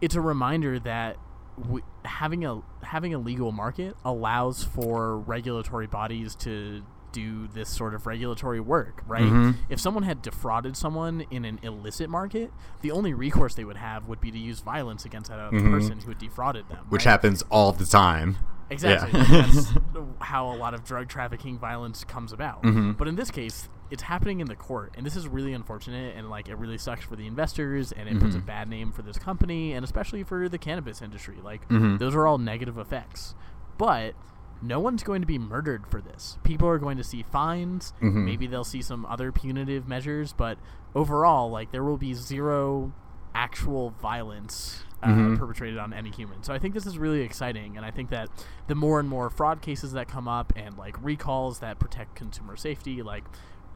it's 0.00 0.14
a 0.14 0.20
reminder 0.20 0.78
that 0.80 1.16
w- 1.60 1.84
having 2.04 2.44
a 2.44 2.60
having 2.82 3.14
a 3.14 3.18
legal 3.18 3.52
market 3.52 3.94
allows 4.04 4.64
for 4.64 5.18
regulatory 5.18 5.86
bodies 5.86 6.34
to 6.36 6.82
do 7.12 7.46
this 7.46 7.70
sort 7.70 7.94
of 7.94 8.06
regulatory 8.06 8.60
work, 8.60 9.02
right? 9.06 9.22
Mhm. 9.22 9.54
If 9.70 9.80
someone 9.80 10.02
had 10.02 10.20
defrauded 10.20 10.76
someone 10.76 11.22
in 11.30 11.46
an 11.46 11.58
illicit 11.62 12.10
market, 12.10 12.52
the 12.82 12.90
only 12.90 13.14
recourse 13.14 13.54
they 13.54 13.64
would 13.64 13.78
have 13.78 14.06
would 14.06 14.20
be 14.20 14.30
to 14.30 14.38
use 14.38 14.60
violence 14.60 15.06
against 15.06 15.30
that 15.30 15.38
other 15.38 15.56
Mhm. 15.58 15.70
person 15.70 16.00
who 16.00 16.08
had 16.10 16.18
defrauded 16.18 16.68
them. 16.68 16.84
Which 16.90 17.06
right? 17.06 17.12
happens 17.12 17.42
all 17.50 17.72
the 17.72 17.86
time. 17.86 18.36
Exactly. 18.70 19.18
Yeah. 19.20 19.42
That's 19.42 19.72
how 20.20 20.48
a 20.50 20.56
lot 20.56 20.74
of 20.74 20.84
drug 20.84 21.08
trafficking 21.08 21.58
violence 21.58 22.04
comes 22.04 22.32
about. 22.32 22.62
Mhm. 22.62 22.96
But 22.96 23.06
in 23.08 23.14
this 23.16 23.30
case, 23.30 23.68
it's 23.90 24.02
happening 24.02 24.40
in 24.40 24.46
the 24.48 24.56
court, 24.56 24.92
and 24.96 25.06
this 25.06 25.14
is 25.14 25.28
really 25.28 25.52
unfortunate, 25.52 26.16
and 26.16 26.28
like 26.28 26.48
it 26.48 26.56
really 26.56 26.78
sucks 26.78 27.04
for 27.04 27.14
the 27.14 27.26
investors, 27.26 27.92
and 27.92 28.08
it 28.08 28.18
puts 28.20 28.34
a 28.34 28.40
Mhm. 28.40 28.46
bad 28.46 28.68
name 28.68 28.90
for 28.90 29.02
this 29.02 29.18
company, 29.18 29.72
and 29.72 29.84
especially 29.84 30.24
for 30.24 30.48
the 30.48 30.58
cannabis 30.58 31.00
industry. 31.00 31.36
Like 31.42 31.68
Mhm. 31.68 31.98
those 32.00 32.14
are 32.16 32.26
all 32.26 32.38
negative 32.38 32.76
effects. 32.78 33.34
But 33.78 34.14
no 34.62 34.80
one's 34.80 35.02
going 35.04 35.20
to 35.20 35.26
be 35.26 35.38
murdered 35.38 35.86
for 35.86 36.00
this. 36.00 36.38
People 36.42 36.66
are 36.66 36.78
going 36.78 36.96
to 36.96 37.04
see 37.04 37.22
fines. 37.22 37.92
Mhm. 38.02 38.24
Maybe 38.24 38.46
they'll 38.48 38.64
see 38.64 38.82
some 38.82 39.04
other 39.06 39.30
punitive 39.30 39.86
measures, 39.86 40.32
but 40.32 40.58
overall, 40.94 41.50
like 41.50 41.70
there 41.70 41.84
will 41.84 41.98
be 41.98 42.14
zero 42.14 42.92
actual 43.34 43.90
violence 44.00 44.82
uh, 45.02 45.08
Mhm. 45.08 45.38
perpetrated 45.38 45.78
on 45.78 45.92
any 45.92 46.10
human. 46.10 46.42
So 46.42 46.52
I 46.54 46.58
think 46.58 46.74
this 46.74 46.86
is 46.86 46.98
really 46.98 47.20
exciting, 47.20 47.76
and 47.76 47.84
I 47.84 47.90
think 47.90 48.10
that 48.10 48.28
the 48.66 48.74
more 48.74 48.98
and 48.98 49.08
more 49.08 49.28
fraud 49.30 49.60
cases 49.60 49.92
that 49.92 50.08
come 50.08 50.26
up 50.28 50.52
and 50.56 50.76
like 50.78 50.96
recalls 51.02 51.58
that 51.60 51.78
protect 51.78 52.14
consumer 52.14 52.56
safety, 52.56 53.02
like 53.02 53.24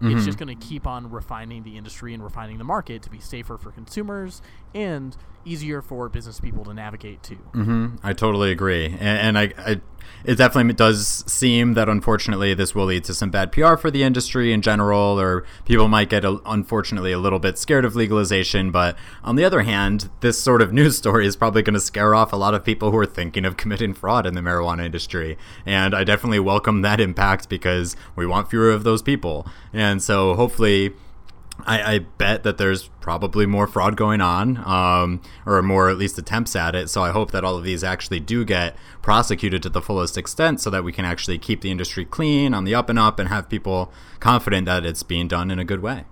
it's 0.02 0.22
Mhm. 0.22 0.24
just 0.24 0.38
going 0.38 0.48
to 0.48 0.54
keep 0.66 0.86
on 0.86 1.10
refining 1.10 1.62
the 1.62 1.76
industry 1.76 2.14
and 2.14 2.24
refining 2.24 2.56
the 2.56 2.64
market 2.64 3.02
to 3.02 3.10
be 3.10 3.20
safer 3.20 3.58
for 3.58 3.70
consumers 3.70 4.40
and 4.74 5.16
easier 5.44 5.80
for 5.80 6.08
business 6.08 6.40
people 6.40 6.64
to 6.64 6.74
navigate 6.74 7.22
to. 7.22 7.34
hmm 7.34 7.86
I 8.02 8.12
totally 8.12 8.50
agree, 8.50 8.86
and, 8.86 9.36
and 9.36 9.38
I, 9.38 9.52
I, 9.56 9.80
it 10.24 10.36
definitely 10.36 10.74
does 10.74 11.24
seem 11.26 11.74
that 11.74 11.88
unfortunately 11.88 12.52
this 12.52 12.74
will 12.74 12.86
lead 12.86 13.04
to 13.04 13.14
some 13.14 13.30
bad 13.30 13.52
PR 13.52 13.76
for 13.76 13.90
the 13.90 14.02
industry 14.02 14.52
in 14.52 14.60
general, 14.60 15.18
or 15.18 15.44
people 15.64 15.88
might 15.88 16.10
get 16.10 16.24
a, 16.24 16.40
unfortunately 16.44 17.12
a 17.12 17.18
little 17.18 17.38
bit 17.38 17.58
scared 17.58 17.84
of 17.84 17.96
legalization. 17.96 18.70
But 18.70 18.96
on 19.24 19.36
the 19.36 19.44
other 19.44 19.62
hand, 19.62 20.10
this 20.20 20.42
sort 20.42 20.60
of 20.60 20.72
news 20.74 20.98
story 20.98 21.26
is 21.26 21.36
probably 21.36 21.62
going 21.62 21.74
to 21.74 21.80
scare 21.80 22.14
off 22.14 22.32
a 22.32 22.36
lot 22.36 22.54
of 22.54 22.64
people 22.64 22.90
who 22.90 22.98
are 22.98 23.06
thinking 23.06 23.44
of 23.44 23.56
committing 23.56 23.94
fraud 23.94 24.26
in 24.26 24.34
the 24.34 24.42
marijuana 24.42 24.84
industry, 24.84 25.38
and 25.64 25.94
I 25.94 26.04
definitely 26.04 26.40
welcome 26.40 26.82
that 26.82 27.00
impact 27.00 27.48
because 27.48 27.96
we 28.14 28.26
want 28.26 28.50
fewer 28.50 28.70
of 28.70 28.84
those 28.84 29.02
people, 29.02 29.46
and 29.72 30.02
so 30.02 30.34
hopefully. 30.34 30.92
I, 31.66 31.94
I 31.94 31.98
bet 31.98 32.42
that 32.42 32.58
there's 32.58 32.88
probably 33.00 33.46
more 33.46 33.66
fraud 33.66 33.96
going 33.96 34.20
on, 34.20 34.58
um, 34.66 35.20
or 35.46 35.62
more 35.62 35.88
at 35.88 35.98
least 35.98 36.18
attempts 36.18 36.54
at 36.56 36.74
it. 36.74 36.90
So 36.90 37.02
I 37.02 37.10
hope 37.10 37.30
that 37.32 37.44
all 37.44 37.56
of 37.56 37.64
these 37.64 37.82
actually 37.84 38.20
do 38.20 38.44
get 38.44 38.76
prosecuted 39.02 39.62
to 39.62 39.68
the 39.68 39.82
fullest 39.82 40.16
extent, 40.18 40.60
so 40.60 40.70
that 40.70 40.84
we 40.84 40.92
can 40.92 41.04
actually 41.04 41.38
keep 41.38 41.60
the 41.60 41.70
industry 41.70 42.04
clean, 42.04 42.54
on 42.54 42.64
the 42.64 42.74
up 42.74 42.88
and 42.88 42.98
up, 42.98 43.18
and 43.18 43.28
have 43.28 43.48
people 43.48 43.92
confident 44.18 44.66
that 44.66 44.84
it's 44.84 45.02
being 45.02 45.28
done 45.28 45.50
in 45.50 45.58
a 45.58 45.64
good 45.64 45.80
way. 45.80 46.04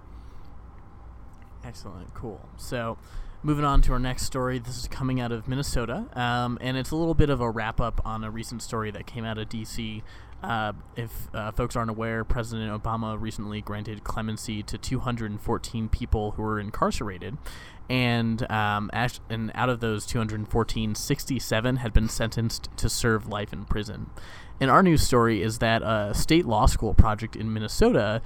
Excellent, 1.65 2.15
cool. 2.15 2.49
So, 2.57 2.97
moving 3.43 3.65
on 3.65 3.83
to 3.83 3.93
our 3.93 3.99
next 3.99 4.25
story. 4.25 4.59
This 4.59 4.79
is 4.79 4.89
coming 4.89 5.21
out 5.21 5.33
of 5.33 5.47
Minnesota, 5.47 6.07
um, 6.15 6.59
and 6.61 6.77
it's 6.77 6.91
a 6.91 6.97
little 6.97 7.15
bit 7.15 7.31
of 7.31 7.41
a 7.41 7.51
wrap 7.51 7.81
up 7.81 8.01
on 8.05 8.25
a 8.25 8.31
recent 8.31 8.63
story 8.63 8.91
that 8.91 9.07
came 9.07 9.25
out 9.25 9.39
of 9.39 9.49
DC. 9.49 10.03
Uh, 10.43 10.73
if 10.97 11.29
uh, 11.35 11.51
folks 11.51 11.75
aren't 11.75 11.91
aware, 11.91 12.25
President 12.25 12.71
Obama 12.71 13.21
recently 13.21 13.61
granted 13.61 14.05
clemency 14.05 14.63
to 14.63 14.79
214 14.79 15.89
people 15.89 16.33
who 16.33 16.43
were 16.43 16.61
incarcerated, 16.61 17.37
and 17.91 18.49
um, 18.51 18.89
ash- 18.93 19.21
and 19.29 19.51
out 19.55 19.69
of 19.69 19.81
those 19.81 20.07
214, 20.07 20.95
67 20.95 21.77
had 21.77 21.93
been 21.93 22.09
sentenced 22.09 22.69
to 22.77 22.89
serve 22.89 23.27
life 23.27 23.53
in 23.53 23.65
prison. 23.65 24.11
And 24.61 24.71
our 24.71 24.83
news 24.83 25.03
story 25.03 25.43
is 25.43 25.59
that 25.59 25.83
a 25.83 26.13
state 26.15 26.45
law 26.47 26.67
school 26.67 26.95
project 26.95 27.37
in 27.37 27.53
Minnesota 27.53 28.23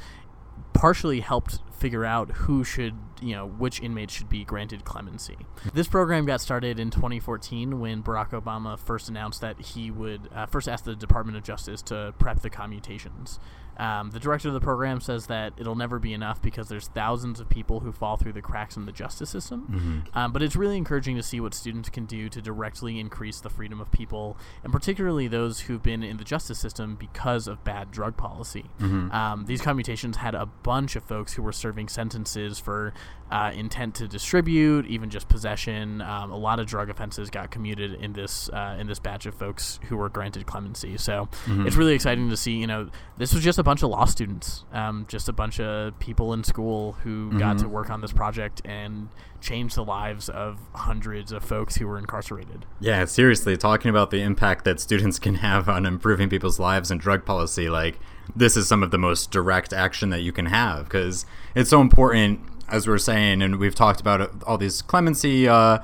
partially 0.72 1.20
helped 1.20 1.58
figure 1.72 2.04
out 2.04 2.30
who 2.30 2.62
should, 2.62 2.94
you 3.20 3.34
know, 3.34 3.46
which 3.46 3.80
inmates 3.80 4.14
should 4.14 4.28
be 4.28 4.44
granted 4.44 4.84
clemency. 4.84 5.36
This 5.74 5.88
program 5.88 6.24
got 6.24 6.40
started 6.40 6.78
in 6.78 6.90
2014 6.90 7.80
when 7.80 8.02
Barack 8.02 8.30
Obama 8.30 8.78
first 8.78 9.08
announced 9.08 9.40
that 9.40 9.60
he 9.60 9.90
would 9.90 10.28
uh, 10.32 10.46
first 10.46 10.68
ask 10.68 10.84
the 10.84 10.94
Department 10.94 11.36
of 11.36 11.42
Justice 11.42 11.82
to 11.82 12.14
prep 12.18 12.40
the 12.40 12.50
commutations. 12.50 13.40
Um, 13.78 14.10
the 14.10 14.20
director 14.20 14.48
of 14.48 14.54
the 14.54 14.60
program 14.60 15.00
says 15.00 15.26
that 15.26 15.52
it'll 15.56 15.74
never 15.74 15.98
be 15.98 16.12
enough 16.12 16.40
because 16.42 16.68
there's 16.68 16.88
thousands 16.88 17.40
of 17.40 17.48
people 17.48 17.80
who 17.80 17.90
fall 17.92 18.16
through 18.16 18.32
the 18.34 18.42
cracks 18.42 18.76
in 18.76 18.86
the 18.86 18.92
justice 18.92 19.30
system. 19.30 20.04
Um, 20.14 20.32
but 20.32 20.42
it's 20.42 20.54
really 20.56 20.76
encouraging 20.76 21.16
to 21.16 21.22
see 21.22 21.40
what 21.40 21.54
students 21.54 21.88
can 21.88 22.04
do 22.06 22.28
to 22.28 22.42
directly 22.42 22.98
increase 23.00 23.40
the 23.40 23.50
freedom 23.50 23.80
of 23.80 23.90
people, 23.90 24.36
and 24.62 24.72
particularly 24.72 25.26
those 25.28 25.60
who've 25.60 25.82
been 25.82 26.02
in 26.02 26.16
the 26.18 26.24
justice 26.24 26.58
system 26.58 26.96
because 26.96 27.48
of 27.48 27.64
bad 27.64 27.90
drug 27.90 28.16
policy. 28.16 28.66
Um, 29.12 29.44
these 29.46 29.62
commutations 29.62 30.16
had 30.18 30.34
a 30.34 30.46
bunch 30.46 30.96
of 30.96 31.04
folks 31.04 31.32
who 31.34 31.42
were 31.42 31.52
serving 31.52 31.88
sentences 31.88 32.58
for 32.58 32.92
uh, 33.30 33.50
intent 33.54 33.94
to 33.94 34.06
distribute, 34.06 34.86
even 34.86 35.08
just 35.08 35.28
possession. 35.28 36.02
Um, 36.02 36.30
a 36.30 36.36
lot 36.36 36.60
of 36.60 36.66
drug 36.66 36.90
offenses 36.90 37.30
got 37.30 37.50
commuted 37.50 37.94
in 37.94 38.12
this 38.12 38.50
uh, 38.50 38.76
in 38.78 38.86
this 38.86 38.98
batch 38.98 39.24
of 39.24 39.34
folks 39.34 39.80
who 39.88 39.96
were 39.96 40.10
granted 40.10 40.44
clemency. 40.46 40.98
So 40.98 41.28
it's 41.66 41.76
really 41.76 41.94
exciting 41.94 42.28
to 42.28 42.36
see. 42.36 42.52
You 42.52 42.66
know, 42.66 42.90
this 43.16 43.32
was 43.32 43.42
just 43.42 43.58
a 43.58 43.61
bunch 43.64 43.82
of 43.82 43.90
law 43.90 44.04
students, 44.04 44.64
um, 44.72 45.06
just 45.08 45.28
a 45.28 45.32
bunch 45.32 45.60
of 45.60 45.98
people 45.98 46.32
in 46.32 46.44
school 46.44 46.92
who 47.02 47.38
got 47.38 47.58
to 47.58 47.68
work 47.68 47.90
on 47.90 48.00
this 48.00 48.12
project 48.12 48.62
and 48.64 49.08
change 49.40 49.74
the 49.74 49.84
lives 49.84 50.28
of 50.28 50.58
hundreds 50.74 51.32
of 51.32 51.44
folks 51.44 51.76
who 51.76 51.86
were 51.86 51.98
incarcerated. 51.98 52.64
Yeah, 52.80 53.04
seriously, 53.04 53.56
talking 53.56 53.90
about 53.90 54.10
the 54.10 54.22
impact 54.22 54.64
that 54.64 54.80
students 54.80 55.18
can 55.18 55.36
have 55.36 55.68
on 55.68 55.84
improving 55.84 56.28
people's 56.28 56.58
lives 56.58 56.90
and 56.90 57.00
drug 57.00 57.24
policy, 57.24 57.68
like 57.68 57.98
this 58.34 58.56
is 58.56 58.68
some 58.68 58.82
of 58.82 58.90
the 58.90 58.98
most 58.98 59.30
direct 59.30 59.72
action 59.72 60.10
that 60.10 60.20
you 60.20 60.32
can 60.32 60.46
have 60.46 60.84
because 60.84 61.26
it's 61.54 61.70
so 61.70 61.80
important, 61.80 62.40
as 62.68 62.86
we 62.86 62.94
are 62.94 62.98
saying, 62.98 63.42
and 63.42 63.58
we've 63.58 63.74
talked 63.74 64.00
about 64.00 64.42
all 64.44 64.56
these 64.58 64.80
clemency 64.80 65.48
uh, 65.48 65.78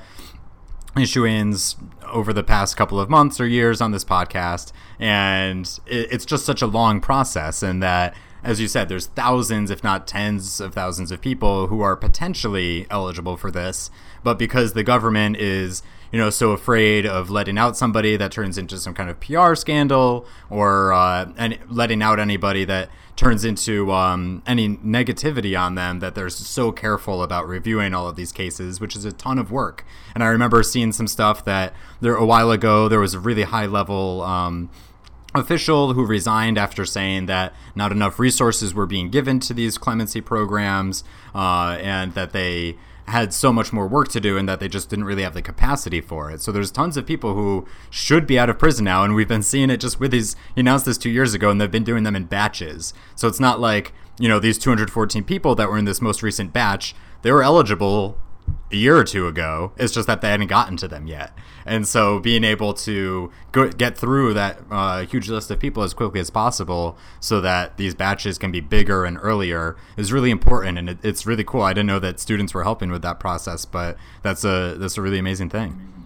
issuings 0.95 1.75
over 2.05 2.33
the 2.33 2.43
past 2.43 2.75
couple 2.75 2.99
of 2.99 3.09
months 3.09 3.39
or 3.39 3.47
years 3.47 3.81
on 3.81 3.91
this 3.91 4.03
podcast, 4.03 4.71
and 4.99 5.79
it, 5.85 6.11
it's 6.11 6.25
just 6.25 6.45
such 6.45 6.61
a 6.61 6.67
long 6.67 7.01
process, 7.01 7.63
and 7.63 7.81
that. 7.83 8.15
As 8.43 8.61
you 8.61 8.67
said, 8.67 8.89
there's 8.89 9.07
thousands, 9.07 9.69
if 9.69 9.83
not 9.83 10.07
tens 10.07 10.61
of 10.61 10.73
thousands 10.73 11.11
of 11.11 11.21
people 11.21 11.67
who 11.67 11.81
are 11.81 11.95
potentially 11.95 12.87
eligible 12.89 13.37
for 13.37 13.51
this, 13.51 13.91
but 14.23 14.39
because 14.39 14.73
the 14.73 14.83
government 14.83 15.37
is 15.37 15.83
you 16.11 16.17
know, 16.17 16.29
so 16.29 16.51
afraid 16.51 17.05
of 17.05 17.29
letting 17.29 17.57
out 17.57 17.77
somebody 17.77 18.17
that 18.17 18.31
turns 18.31 18.57
into 18.57 18.77
some 18.79 18.93
kind 18.93 19.09
of 19.09 19.19
PR 19.19 19.53
scandal 19.53 20.25
or 20.49 20.91
uh, 20.91 21.31
and 21.37 21.59
letting 21.67 22.01
out 22.01 22.19
anybody 22.19 22.65
that 22.65 22.89
turns 23.15 23.45
into 23.45 23.91
um, 23.91 24.41
any 24.47 24.77
negativity 24.77 25.59
on 25.59 25.75
them 25.75 25.99
that 25.99 26.15
they're 26.15 26.29
so 26.29 26.71
careful 26.71 27.21
about 27.21 27.47
reviewing 27.47 27.93
all 27.93 28.07
of 28.07 28.15
these 28.15 28.31
cases, 28.31 28.79
which 28.79 28.95
is 28.95 29.05
a 29.05 29.11
ton 29.11 29.37
of 29.37 29.51
work. 29.51 29.85
And 30.15 30.23
I 30.23 30.27
remember 30.27 30.63
seeing 30.63 30.91
some 30.93 31.07
stuff 31.07 31.45
that 31.45 31.73
there 32.01 32.15
a 32.15 32.25
while 32.25 32.49
ago 32.49 32.87
there 32.87 32.99
was 32.99 33.13
a 33.13 33.19
really 33.19 33.43
high 33.43 33.67
level. 33.67 34.21
Um, 34.21 34.69
official 35.35 35.93
who 35.93 36.05
resigned 36.05 36.57
after 36.57 36.85
saying 36.85 37.27
that 37.27 37.53
not 37.75 37.91
enough 37.91 38.19
resources 38.19 38.73
were 38.73 38.85
being 38.85 39.09
given 39.09 39.39
to 39.39 39.53
these 39.53 39.77
clemency 39.77 40.21
programs 40.21 41.03
uh, 41.35 41.77
and 41.81 42.13
that 42.13 42.31
they 42.31 42.75
had 43.09 43.33
so 43.33 43.51
much 43.51 43.73
more 43.73 43.87
work 43.87 44.07
to 44.07 44.19
do 44.19 44.37
and 44.37 44.47
that 44.47 44.59
they 44.59 44.67
just 44.67 44.89
didn't 44.89 45.05
really 45.05 45.23
have 45.23 45.33
the 45.33 45.41
capacity 45.41 45.99
for 45.99 46.31
it. 46.31 46.41
So 46.41 46.51
there's 46.51 46.71
tons 46.71 46.95
of 46.95 47.05
people 47.05 47.33
who 47.33 47.67
should 47.89 48.25
be 48.25 48.39
out 48.39 48.49
of 48.49 48.59
prison 48.59 48.85
now, 48.85 49.03
and 49.03 49.15
we've 49.15 49.27
been 49.27 49.43
seeing 49.43 49.69
it 49.69 49.77
just 49.77 49.99
with 49.99 50.11
these. 50.11 50.35
He 50.55 50.61
announced 50.61 50.85
this 50.85 50.97
two 50.97 51.09
years 51.09 51.33
ago, 51.33 51.49
and 51.49 51.59
they've 51.59 51.69
been 51.69 51.83
doing 51.83 52.03
them 52.03 52.15
in 52.15 52.25
batches. 52.25 52.93
So 53.15 53.27
it's 53.27 53.39
not 53.39 53.59
like 53.59 53.93
you 54.19 54.29
know 54.29 54.39
these 54.39 54.57
214 54.57 55.23
people 55.23 55.55
that 55.55 55.69
were 55.69 55.77
in 55.77 55.85
this 55.85 56.01
most 56.01 56.21
recent 56.23 56.53
batch. 56.53 56.95
They 57.21 57.31
were 57.31 57.43
eligible 57.43 58.17
a 58.71 58.75
year 58.75 58.97
or 58.97 59.03
two 59.03 59.27
ago. 59.27 59.71
It's 59.77 59.93
just 59.93 60.07
that 60.07 60.21
they 60.21 60.29
hadn't 60.29 60.47
gotten 60.47 60.77
to 60.77 60.87
them 60.87 61.07
yet. 61.07 61.33
And 61.65 61.87
so 61.87 62.19
being 62.19 62.43
able 62.43 62.73
to 62.75 63.31
go, 63.51 63.69
get 63.69 63.97
through 63.97 64.33
that 64.33 64.59
uh, 64.69 65.05
huge 65.05 65.29
list 65.29 65.51
of 65.51 65.59
people 65.59 65.83
as 65.83 65.93
quickly 65.93 66.19
as 66.19 66.29
possible 66.29 66.97
so 67.19 67.41
that 67.41 67.77
these 67.77 67.95
batches 67.95 68.37
can 68.37 68.51
be 68.51 68.59
bigger 68.59 69.05
and 69.05 69.17
earlier 69.21 69.75
is 69.97 70.11
really 70.11 70.31
important. 70.31 70.77
And 70.77 70.89
it, 70.89 70.97
it's 71.03 71.25
really 71.25 71.43
cool. 71.43 71.61
I 71.61 71.73
didn't 71.73 71.87
know 71.87 71.99
that 71.99 72.19
students 72.19 72.53
were 72.53 72.63
helping 72.63 72.91
with 72.91 73.01
that 73.01 73.19
process, 73.19 73.65
but 73.65 73.97
that's 74.23 74.43
a, 74.43 74.75
that's 74.77 74.97
a 74.97 75.01
really 75.01 75.19
amazing 75.19 75.49
thing. 75.49 75.99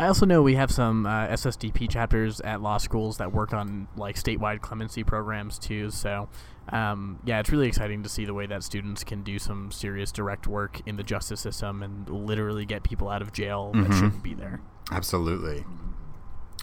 I 0.00 0.06
also 0.06 0.24
know 0.24 0.40
we 0.40 0.54
have 0.54 0.70
some 0.70 1.04
uh, 1.04 1.26
SSDP 1.28 1.90
chapters 1.90 2.40
at 2.40 2.62
law 2.62 2.78
schools 2.78 3.18
that 3.18 3.32
work 3.32 3.52
on 3.52 3.86
like 3.96 4.16
statewide 4.16 4.62
clemency 4.62 5.04
programs 5.04 5.58
too. 5.58 5.90
So, 5.90 6.30
um, 6.72 7.18
yeah, 7.24 7.40
it's 7.40 7.50
really 7.50 7.66
exciting 7.68 8.02
to 8.02 8.08
see 8.08 8.24
the 8.24 8.34
way 8.34 8.46
that 8.46 8.62
students 8.62 9.04
can 9.04 9.22
do 9.22 9.38
some 9.38 9.70
serious 9.72 10.12
direct 10.12 10.46
work 10.46 10.80
in 10.86 10.96
the 10.96 11.02
justice 11.02 11.40
system 11.40 11.82
and 11.82 12.08
literally 12.08 12.64
get 12.64 12.82
people 12.82 13.08
out 13.08 13.22
of 13.22 13.32
jail 13.32 13.72
that 13.74 13.88
Mhm. 13.90 13.94
shouldn't 13.94 14.22
be 14.22 14.34
there. 14.34 14.60
Absolutely. 14.92 15.64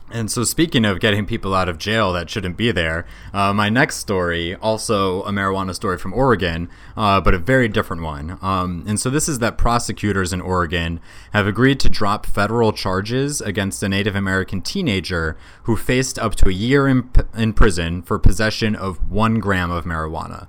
And 0.10 0.32
so, 0.32 0.46
speaking 0.46 0.86
of 0.86 1.02
getting 1.02 1.26
people 1.26 1.54
out 1.54 1.68
of 1.68 1.78
jail 1.78 2.14
that 2.14 2.30
shouldn't 2.30 2.56
be 2.56 2.72
there, 2.72 3.06
uh, 3.34 3.54
my 3.54 3.68
next 3.68 3.98
story, 3.98 4.56
also 4.56 5.22
a 5.24 5.32
marijuana 5.32 5.76
story 5.76 5.98
from 5.98 6.14
Oregon, 6.14 6.70
uh, 6.96 7.20
but 7.20 7.34
a 7.34 7.38
very 7.38 7.68
different 7.68 8.04
one. 8.04 8.38
Um, 8.42 8.86
and 8.88 8.98
so, 8.98 9.10
this 9.10 9.28
is 9.28 9.40
that 9.40 9.58
prosecutors 9.58 10.32
in 10.32 10.40
Oregon 10.40 11.02
have 11.34 11.46
agreed 11.46 11.82
to 11.82 11.90
drop 11.90 12.26
federal 12.26 12.72
charges 12.72 13.42
against 13.42 13.84
a 13.84 13.90
Native 13.90 14.16
American 14.16 14.62
teenager 14.62 15.36
who 15.64 15.76
faced 15.76 16.18
up 16.18 16.36
to 16.36 16.48
a 16.48 16.54
year 16.54 16.88
in, 16.88 17.12
in 17.36 17.52
prison 17.52 18.02
for 18.02 18.18
possession 18.18 18.76
of 18.76 19.12
one 19.12 19.40
gram 19.40 19.72
of 19.72 19.84
marijuana. 19.84 20.48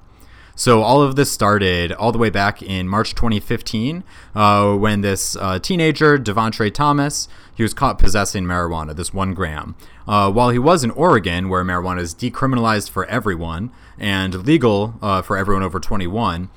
So 0.59 0.83
all 0.83 1.03
of 1.03 1.15
this 1.15 1.31
started 1.31 1.93
all 1.93 2.11
the 2.11 2.19
way 2.19 2.31
back 2.31 2.61
in 2.61 2.89
March 2.89 3.15
2015 3.15 4.03
uh, 4.35 4.75
when 4.75 5.03
this 5.03 5.37
uh, 5.37 5.61
teenager, 5.61 6.19
Devontre 6.19 6.69
Thomas, 6.73 7.29
he 7.55 7.63
was 7.63 7.73
caught 7.73 7.97
possessing 7.97 8.43
marijuana, 8.43 8.97
this 8.97 9.15
one 9.15 9.35
gram. 9.35 9.77
Uh, 10.09 10.33
while 10.33 10.51
he 10.51 10.59
was 10.59 10.83
in 10.83 10.91
Oregon, 10.91 11.49
where 11.49 11.63
marijuana 11.63 12.01
is 12.01 12.13
decriminalized 12.13 12.91
for 12.91 13.07
everyone 13.07 13.71
and 14.01 14.47
legal 14.47 14.95
uh, 15.01 15.23
for 15.23 15.37
everyone 15.37 15.63
over 15.63 15.79
21, 15.79 16.51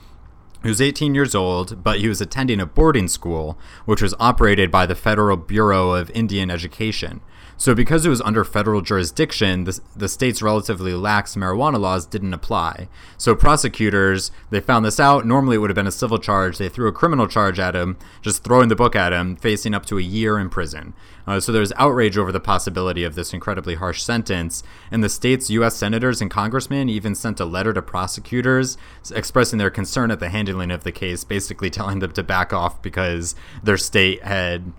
he 0.64 0.68
was 0.68 0.82
18 0.82 1.14
years 1.14 1.36
old, 1.36 1.84
but 1.84 2.00
he 2.00 2.08
was 2.08 2.22
attending 2.22 2.60
a 2.60 2.66
boarding 2.66 3.08
school, 3.08 3.56
which 3.86 4.02
was 4.02 4.16
operated 4.20 4.72
by 4.72 4.88
the 4.88 4.96
Federal 4.96 5.38
Bureau 5.38 5.92
of 5.92 6.10
Indian 6.16 6.50
Education. 6.50 7.22
So, 7.62 7.76
because 7.76 8.08
it 8.08 8.10
was 8.10 8.22
under 8.22 8.44
federal 8.44 8.82
jurisdiction, 8.82 9.66
the, 9.66 9.80
the 9.96 10.10
state's 10.10 10.42
relatively 10.42 10.96
lax 10.96 11.36
marijuana 11.36 11.80
laws 11.80 12.08
didn't 12.08 12.34
apply. 12.34 12.88
So, 13.18 13.36
prosecutors, 13.36 14.32
they 14.50 14.60
found 14.60 14.84
this 14.84 15.00
out. 15.00 15.28
Normally, 15.28 15.58
it 15.58 15.60
would 15.60 15.70
have 15.70 15.76
been 15.76 15.86
a 15.86 15.92
civil 15.92 16.18
charge. 16.18 16.58
They 16.58 16.70
threw 16.70 16.88
a 16.88 16.92
criminal 16.92 17.28
charge 17.28 17.60
at 17.60 17.76
him, 17.76 17.98
just 18.24 18.44
throwing 18.44 18.70
the 18.70 18.76
book 18.76 18.96
at 18.96 19.14
him, 19.14 19.36
facing 19.36 19.76
up 19.76 19.86
to 19.86 20.00
a 20.00 20.02
year 20.02 20.40
in 20.40 20.50
prison. 20.50 20.96
Uh, 21.28 21.40
so, 21.40 21.52
there's 21.52 21.72
outrage 21.74 22.18
over 22.18 22.32
the 22.32 22.40
possibility 22.40 23.04
of 23.04 23.14
this 23.14 23.32
incredibly 23.32 23.76
harsh 23.76 24.02
sentence. 24.02 24.64
And 24.90 25.04
the 25.04 25.08
state's 25.08 25.52
U.S. 25.52 25.76
senators 25.76 26.20
and 26.20 26.32
congressmen 26.32 26.90
even 26.90 27.14
sent 27.14 27.40
a 27.40 27.46
letter 27.46 27.74
to 27.74 27.82
prosecutors 27.84 28.76
expressing 29.14 29.60
their 29.60 29.70
concern 29.70 30.10
at 30.10 30.20
the 30.20 30.30
handling 30.30 30.72
of 30.72 30.84
the 30.84 30.92
case, 30.92 31.24
basically 31.24 31.70
telling 31.70 32.00
them 32.00 32.14
to 32.14 32.24
back 32.24 32.54
off 32.54 32.82
because 32.82 33.36
their 33.62 33.78
state 33.78 34.24
had 34.24 34.74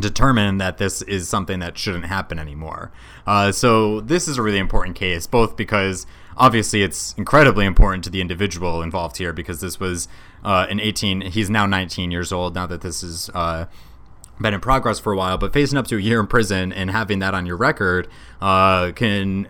determine 0.00 0.58
that 0.58 0.78
this 0.78 1.02
is 1.02 1.28
something 1.28 1.60
that 1.60 1.78
shouldn't 1.78 2.06
happen 2.06 2.38
anymore. 2.38 2.90
Uh, 3.26 3.52
so 3.52 4.00
this 4.00 4.28
is 4.28 4.38
a 4.38 4.42
really 4.42 4.58
important 4.58 4.96
case, 4.96 5.26
both 5.26 5.56
because 5.56 6.06
obviously 6.36 6.82
it's 6.82 7.14
incredibly 7.14 7.66
important 7.66 8.04
to 8.04 8.10
the 8.10 8.20
individual 8.20 8.82
involved 8.82 9.18
here, 9.18 9.32
because 9.32 9.60
this 9.60 9.78
was 9.78 10.08
uh, 10.44 10.66
an 10.68 10.80
18. 10.80 11.22
He's 11.22 11.50
now 11.50 11.66
19 11.66 12.10
years 12.10 12.32
old 12.32 12.54
now 12.54 12.66
that 12.66 12.80
this 12.80 13.02
has 13.02 13.30
uh, 13.34 13.66
been 14.40 14.54
in 14.54 14.60
progress 14.60 14.98
for 14.98 15.12
a 15.12 15.16
while, 15.16 15.38
but 15.38 15.52
facing 15.52 15.78
up 15.78 15.86
to 15.88 15.96
a 15.96 16.00
year 16.00 16.18
in 16.20 16.26
prison 16.26 16.72
and 16.72 16.90
having 16.90 17.18
that 17.18 17.34
on 17.34 17.46
your 17.46 17.56
record 17.56 18.08
uh, 18.40 18.92
can 18.92 19.46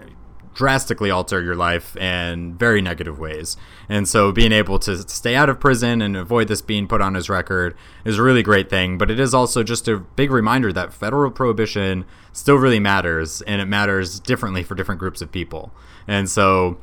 drastically 0.61 1.11
alter 1.11 1.41
your 1.41 1.57
life 1.57 1.97
in 1.97 2.55
very 2.55 2.83
negative 2.83 3.19
ways. 3.19 3.57
And 3.89 4.07
so 4.07 4.31
being 4.31 4.53
able 4.53 4.79
to 4.81 5.09
stay 5.09 5.35
out 5.35 5.49
of 5.49 5.59
prison 5.59 6.03
and 6.03 6.19
avoid 6.19 6.49
this 6.49 6.61
being 6.61 6.87
put 6.87 7.01
on 7.01 7.15
his 7.15 7.31
record 7.31 7.75
is 8.05 8.19
a 8.19 8.23
really 8.23 8.43
great 8.43 8.69
thing. 8.69 8.99
But 8.99 9.11
it 9.11 9.19
is 9.19 9.33
also 9.33 9.63
just 9.63 9.89
a 9.89 9.97
big 9.97 10.31
reminder 10.31 10.71
that 10.71 10.93
federal 10.93 11.31
prohibition 11.31 12.05
still 12.35 12.57
really 12.57 12.79
matters 12.79 13.41
and 13.41 13.63
it 13.63 13.65
matters 13.65 14.21
differently 14.21 14.63
for 14.63 14.75
different 14.75 14.99
groups 14.99 15.23
of 15.23 15.33
people. 15.33 15.73
And 16.07 16.29
so 16.29 16.77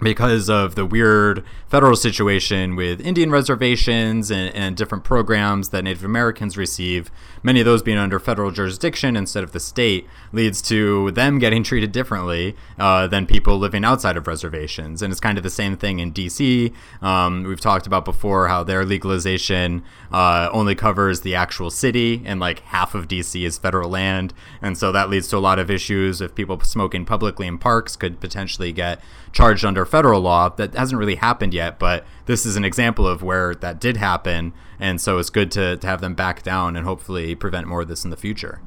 because 0.00 0.48
of 0.48 0.74
the 0.74 0.86
weird 0.86 1.44
federal 1.68 1.94
situation 1.94 2.74
with 2.74 3.00
Indian 3.00 3.30
reservations 3.30 4.30
and, 4.30 4.54
and, 4.54 4.76
different 4.76 5.04
programs 5.04 5.68
that 5.68 5.84
Native 5.84 6.04
Americans 6.04 6.56
receive, 6.56 7.10
many 7.42 7.60
of 7.60 7.66
those 7.66 7.82
being 7.82 7.98
under 7.98 8.18
federal 8.18 8.50
jurisdiction 8.50 9.14
instead 9.14 9.44
of 9.44 9.52
the 9.52 9.60
state, 9.60 10.06
leads 10.32 10.62
to 10.62 11.10
them 11.12 11.38
getting 11.38 11.62
treated 11.62 11.92
differently 11.92 12.56
uh, 12.78 13.06
than 13.06 13.26
people 13.26 13.58
living 13.58 13.84
outside 13.84 14.16
of 14.16 14.26
reservations. 14.26 15.02
And 15.02 15.12
it's 15.12 15.20
kind 15.20 15.36
of 15.38 15.44
the 15.44 15.50
same 15.50 15.76
thing 15.76 16.00
in 16.00 16.12
DC. 16.12 16.72
Um, 17.02 17.44
we've 17.44 17.60
talked 17.60 17.86
about 17.86 18.04
before 18.04 18.48
how 18.48 18.64
their 18.64 18.84
legalization 18.84 19.84
uh, 20.10 20.48
only 20.52 20.74
covers 20.74 21.20
the 21.20 21.34
actual 21.34 21.70
city, 21.70 22.22
and 22.24 22.40
like 22.40 22.60
half 22.60 22.94
of 22.94 23.06
DC 23.06 23.44
is 23.44 23.58
federal 23.58 23.90
land. 23.90 24.32
And 24.62 24.76
so 24.76 24.92
that 24.92 25.10
leads 25.10 25.28
to 25.28 25.36
a 25.36 25.38
lot 25.38 25.58
of 25.58 25.70
issues 25.70 26.20
if 26.20 26.34
people 26.34 26.58
smoking 26.60 27.04
publicly 27.04 27.46
in 27.46 27.58
parks 27.58 27.96
could 27.96 28.18
potentially 28.18 28.72
get 28.72 29.00
charged 29.32 29.64
under 29.64 29.84
federal 29.84 30.20
law. 30.20 30.48
That 30.48 30.74
hasn't 30.74 30.98
really 30.98 31.16
happened 31.16 31.54
yet, 31.54 31.78
but 31.78 32.04
this 32.26 32.44
is 32.44 32.56
an 32.56 32.64
example 32.64 33.06
of 33.06 33.22
where 33.22 33.54
that 33.56 33.80
did 33.80 33.96
happen. 33.96 34.52
And 34.78 35.00
so 35.00 35.18
it's 35.18 35.30
good 35.30 35.50
to, 35.52 35.76
to 35.76 35.86
have 35.86 36.00
them 36.00 36.14
back 36.14 36.42
down 36.42 36.76
and 36.76 36.86
hopefully 36.86 37.34
prevent 37.34 37.66
more 37.66 37.82
of 37.82 37.88
this 37.88 38.04
in 38.04 38.10
the 38.10 38.16
future. 38.16 38.60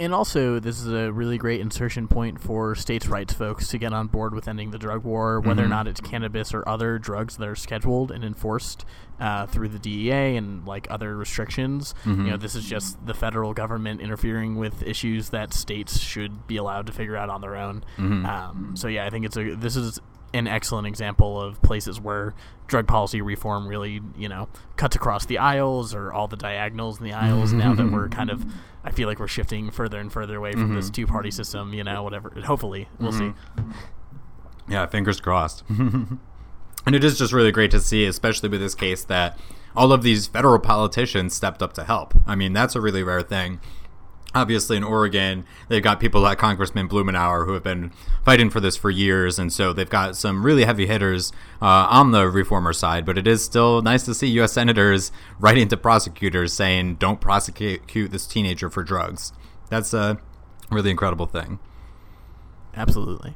And 0.00 0.14
also, 0.14 0.58
this 0.58 0.80
is 0.80 0.90
a 0.90 1.12
really 1.12 1.36
great 1.36 1.60
insertion 1.60 2.08
point 2.08 2.40
for 2.40 2.74
states' 2.74 3.06
rights 3.06 3.34
folks 3.34 3.68
to 3.68 3.76
get 3.76 3.92
on 3.92 4.06
board 4.06 4.34
with 4.34 4.48
ending 4.48 4.70
the 4.70 4.78
drug 4.78 5.04
war, 5.04 5.40
whether 5.40 5.60
mm-hmm. 5.60 5.66
or 5.66 5.68
not 5.68 5.86
it's 5.86 6.00
cannabis 6.00 6.54
or 6.54 6.66
other 6.66 6.98
drugs 6.98 7.36
that 7.36 7.46
are 7.46 7.54
scheduled 7.54 8.10
and 8.10 8.24
enforced 8.24 8.86
uh, 9.20 9.44
through 9.44 9.68
the 9.68 9.78
DEA 9.78 10.36
and 10.36 10.66
like 10.66 10.86
other 10.88 11.14
restrictions. 11.14 11.94
Mm-hmm. 12.04 12.24
You 12.24 12.30
know, 12.30 12.36
this 12.38 12.54
is 12.54 12.64
just 12.64 13.04
the 13.04 13.12
federal 13.12 13.52
government 13.52 14.00
interfering 14.00 14.56
with 14.56 14.82
issues 14.82 15.28
that 15.30 15.52
states 15.52 16.00
should 16.00 16.46
be 16.46 16.56
allowed 16.56 16.86
to 16.86 16.92
figure 16.92 17.16
out 17.16 17.28
on 17.28 17.42
their 17.42 17.56
own. 17.56 17.84
Mm-hmm. 17.98 18.24
Um, 18.24 18.76
so 18.76 18.88
yeah, 18.88 19.04
I 19.04 19.10
think 19.10 19.26
it's 19.26 19.36
a 19.36 19.54
this 19.54 19.76
is 19.76 20.00
an 20.32 20.46
excellent 20.46 20.86
example 20.86 21.40
of 21.40 21.60
places 21.62 22.00
where 22.00 22.34
drug 22.66 22.86
policy 22.86 23.20
reform 23.20 23.66
really, 23.66 24.00
you 24.16 24.28
know, 24.28 24.48
cuts 24.76 24.96
across 24.96 25.26
the 25.26 25.38
aisles 25.38 25.94
or 25.94 26.12
all 26.12 26.28
the 26.28 26.36
diagonals 26.36 26.98
in 26.98 27.04
the 27.04 27.12
aisles. 27.12 27.52
now 27.52 27.74
that 27.74 27.90
we're 27.90 28.08
kind 28.08 28.30
of, 28.30 28.44
I 28.84 28.92
feel 28.92 29.08
like 29.08 29.18
we're 29.18 29.28
shifting 29.28 29.70
further 29.70 29.98
and 29.98 30.12
further 30.12 30.36
away 30.36 30.52
from 30.52 30.66
mm-hmm. 30.66 30.76
this 30.76 30.90
two 30.90 31.06
party 31.06 31.30
system, 31.30 31.74
you 31.74 31.84
know, 31.84 32.02
whatever. 32.02 32.30
Hopefully, 32.44 32.88
we'll 32.98 33.12
mm-hmm. 33.12 33.32
see. 33.60 33.76
Yeah, 34.68 34.86
fingers 34.86 35.20
crossed. 35.20 35.64
and 35.68 36.18
it 36.86 37.02
is 37.02 37.18
just 37.18 37.32
really 37.32 37.50
great 37.50 37.72
to 37.72 37.80
see, 37.80 38.04
especially 38.04 38.48
with 38.48 38.60
this 38.60 38.76
case, 38.76 39.04
that 39.04 39.38
all 39.74 39.92
of 39.92 40.02
these 40.02 40.26
federal 40.28 40.60
politicians 40.60 41.34
stepped 41.34 41.62
up 41.62 41.72
to 41.74 41.84
help. 41.84 42.14
I 42.26 42.36
mean, 42.36 42.52
that's 42.52 42.76
a 42.76 42.80
really 42.80 43.02
rare 43.02 43.22
thing 43.22 43.60
obviously 44.34 44.76
in 44.76 44.84
Oregon, 44.84 45.44
they've 45.68 45.82
got 45.82 46.00
people 46.00 46.20
like 46.20 46.38
Congressman 46.38 46.88
Blumenauer 46.88 47.46
who 47.46 47.52
have 47.52 47.62
been 47.62 47.92
fighting 48.24 48.50
for 48.50 48.60
this 48.60 48.76
for 48.76 48.90
years, 48.90 49.38
and 49.38 49.52
so 49.52 49.72
they've 49.72 49.90
got 49.90 50.16
some 50.16 50.44
really 50.44 50.64
heavy 50.64 50.86
hitters 50.86 51.32
uh, 51.60 51.86
on 51.90 52.12
the 52.12 52.28
reformer 52.28 52.72
side. 52.72 53.04
But 53.04 53.18
it 53.18 53.26
is 53.26 53.44
still 53.44 53.82
nice 53.82 54.04
to 54.04 54.14
see 54.14 54.28
U.S. 54.28 54.52
senators 54.52 55.12
writing 55.38 55.68
to 55.68 55.76
prosecutors 55.76 56.52
saying, 56.52 56.96
"Don't 56.96 57.20
prosecute 57.20 58.10
this 58.10 58.26
teenager 58.26 58.70
for 58.70 58.82
drugs." 58.82 59.32
That's 59.68 59.94
a 59.94 60.18
really 60.70 60.90
incredible 60.90 61.26
thing. 61.26 61.58
Absolutely. 62.74 63.34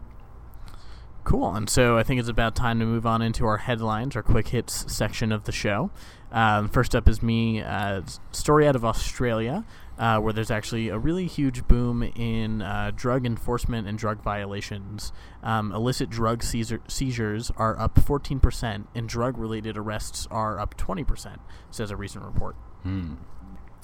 Cool. 1.24 1.54
And 1.54 1.70
so 1.70 1.96
I 1.96 2.02
think 2.02 2.20
it's 2.20 2.28
about 2.28 2.54
time 2.54 2.78
to 2.80 2.84
move 2.84 3.06
on 3.06 3.22
into 3.22 3.46
our 3.46 3.56
headlines, 3.56 4.14
our 4.14 4.22
quick 4.22 4.48
hits 4.48 4.92
section 4.92 5.32
of 5.32 5.44
the 5.44 5.52
show. 5.52 5.90
Um, 6.30 6.68
first 6.68 6.94
up 6.94 7.08
is 7.08 7.22
me, 7.22 7.62
uh, 7.62 8.02
story 8.32 8.68
out 8.68 8.76
of 8.76 8.84
Australia 8.84 9.64
uh, 9.98 10.18
where 10.18 10.32
there's 10.32 10.50
actually 10.50 10.88
a 10.88 10.98
really 10.98 11.26
huge 11.26 11.66
boom 11.68 12.02
in 12.02 12.62
uh, 12.62 12.90
drug 12.94 13.24
enforcement 13.26 13.86
and 13.86 13.98
drug 13.98 14.22
violations. 14.22 15.12
Um, 15.42 15.72
illicit 15.72 16.10
drug 16.10 16.42
seizure- 16.42 16.82
seizures 16.88 17.50
are 17.56 17.78
up 17.78 17.94
14%, 17.94 18.86
and 18.94 19.08
drug 19.08 19.38
related 19.38 19.76
arrests 19.76 20.26
are 20.30 20.58
up 20.58 20.76
20%, 20.76 21.38
says 21.70 21.90
a 21.90 21.96
recent 21.96 22.24
report. 22.24 22.56
Hmm. 22.82 23.14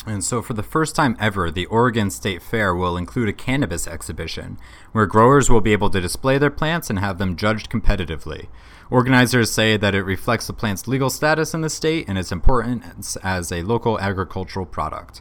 And 0.06 0.24
so, 0.24 0.40
for 0.40 0.54
the 0.54 0.62
first 0.62 0.96
time 0.96 1.14
ever, 1.20 1.50
the 1.50 1.66
Oregon 1.66 2.08
State 2.10 2.42
Fair 2.42 2.74
will 2.74 2.96
include 2.96 3.28
a 3.28 3.34
cannabis 3.34 3.86
exhibition 3.86 4.56
where 4.92 5.04
growers 5.04 5.50
will 5.50 5.60
be 5.60 5.72
able 5.72 5.90
to 5.90 6.00
display 6.00 6.38
their 6.38 6.50
plants 6.50 6.88
and 6.88 6.98
have 6.98 7.18
them 7.18 7.36
judged 7.36 7.70
competitively. 7.70 8.48
Organizers 8.90 9.50
say 9.52 9.76
that 9.76 9.94
it 9.94 10.02
reflects 10.02 10.46
the 10.46 10.54
plant's 10.54 10.88
legal 10.88 11.10
status 11.10 11.52
in 11.52 11.60
the 11.60 11.68
state 11.68 12.08
and 12.08 12.16
its 12.16 12.32
importance 12.32 13.16
as 13.16 13.52
a 13.52 13.62
local 13.62 14.00
agricultural 14.00 14.64
product. 14.64 15.20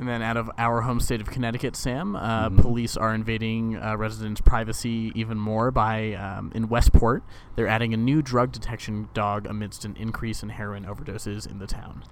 And 0.00 0.08
then 0.08 0.22
out 0.22 0.38
of 0.38 0.50
our 0.56 0.80
home 0.80 0.98
state 0.98 1.20
of 1.20 1.28
Connecticut, 1.28 1.76
Sam, 1.76 2.16
uh, 2.16 2.48
mm-hmm. 2.48 2.58
police 2.62 2.96
are 2.96 3.14
invading 3.14 3.76
uh, 3.76 3.98
residents' 3.98 4.40
privacy 4.40 5.12
even 5.14 5.38
more 5.38 5.70
by 5.70 6.14
um, 6.14 6.50
in 6.54 6.70
Westport. 6.70 7.22
They're 7.54 7.68
adding 7.68 7.92
a 7.92 7.98
new 7.98 8.22
drug 8.22 8.50
detection 8.50 9.10
dog 9.12 9.44
amidst 9.44 9.84
an 9.84 9.94
increase 9.96 10.42
in 10.42 10.48
heroin 10.48 10.86
overdoses 10.86 11.46
in 11.46 11.58
the 11.58 11.66
town. 11.66 12.04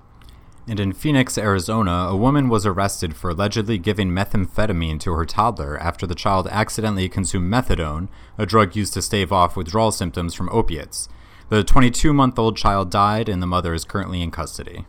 And 0.66 0.78
in 0.78 0.92
Phoenix, 0.92 1.38
Arizona, 1.38 2.08
a 2.10 2.14
woman 2.14 2.50
was 2.50 2.66
arrested 2.66 3.16
for 3.16 3.30
allegedly 3.30 3.78
giving 3.78 4.10
methamphetamine 4.10 5.00
to 5.00 5.14
her 5.14 5.24
toddler 5.24 5.78
after 5.78 6.06
the 6.06 6.14
child 6.14 6.46
accidentally 6.48 7.08
consumed 7.08 7.50
methadone, 7.50 8.08
a 8.36 8.44
drug 8.44 8.76
used 8.76 8.92
to 8.92 9.02
stave 9.02 9.32
off 9.32 9.56
withdrawal 9.56 9.92
symptoms 9.92 10.34
from 10.34 10.50
opiates. 10.50 11.08
The 11.48 11.64
22 11.64 12.12
month 12.12 12.38
old 12.38 12.58
child 12.58 12.90
died, 12.90 13.30
and 13.30 13.40
the 13.40 13.46
mother 13.46 13.72
is 13.72 13.86
currently 13.86 14.20
in 14.20 14.30
custody. 14.30 14.84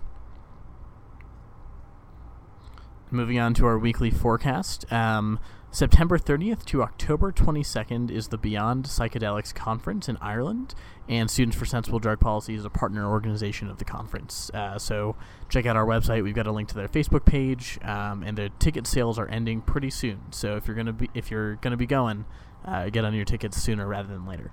Moving 3.11 3.39
on 3.39 3.53
to 3.55 3.65
our 3.65 3.77
weekly 3.77 4.11
forecast. 4.11 4.91
Um, 4.91 5.39
September 5.71 6.17
30th 6.17 6.65
to 6.65 6.81
October 6.81 7.31
22nd 7.31 8.09
is 8.09 8.29
the 8.29 8.39
Beyond 8.39 8.85
Psychedelics 8.85 9.53
Conference 9.53 10.09
in 10.09 10.17
Ireland, 10.17 10.73
and 11.07 11.29
Students 11.29 11.55
for 11.55 11.65
Sensible 11.65 11.99
Drug 11.99 12.19
Policy 12.19 12.55
is 12.55 12.65
a 12.65 12.71
partner 12.71 13.07
organization 13.07 13.69
of 13.69 13.77
the 13.77 13.85
conference. 13.85 14.49
Uh, 14.51 14.79
so 14.79 15.15
check 15.47 15.67
out 15.67 15.75
our 15.75 15.85
website. 15.85 16.23
We've 16.23 16.33
got 16.33 16.47
a 16.47 16.51
link 16.51 16.69
to 16.69 16.75
their 16.75 16.87
Facebook 16.87 17.23
page, 17.23 17.77
um, 17.83 18.23
and 18.23 18.35
the 18.35 18.49
ticket 18.57 18.87
sales 18.87 19.19
are 19.19 19.27
ending 19.27 19.61
pretty 19.61 19.91
soon. 19.91 20.31
So 20.31 20.55
if 20.55 20.65
you're 20.67 20.75
gonna 20.75 20.93
be 20.93 21.09
if 21.13 21.29
you're 21.29 21.55
gonna 21.57 21.77
be 21.77 21.85
going, 21.85 22.25
uh, 22.65 22.89
get 22.89 23.05
on 23.05 23.13
your 23.13 23.25
tickets 23.25 23.61
sooner 23.61 23.85
rather 23.85 24.07
than 24.07 24.25
later. 24.25 24.51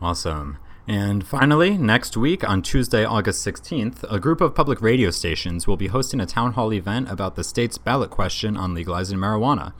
Awesome. 0.00 0.58
And 0.88 1.26
finally, 1.26 1.76
next 1.76 2.16
week 2.16 2.48
on 2.48 2.62
Tuesday, 2.62 3.04
August 3.04 3.46
16th, 3.46 4.10
a 4.10 4.18
group 4.18 4.40
of 4.40 4.54
public 4.54 4.80
radio 4.80 5.10
stations 5.10 5.66
will 5.66 5.76
be 5.76 5.88
hosting 5.88 6.18
a 6.18 6.24
town 6.24 6.54
hall 6.54 6.72
event 6.72 7.10
about 7.10 7.36
the 7.36 7.44
state's 7.44 7.76
ballot 7.76 8.08
question 8.08 8.56
on 8.56 8.72
legalizing 8.72 9.18
marijuana. 9.18 9.74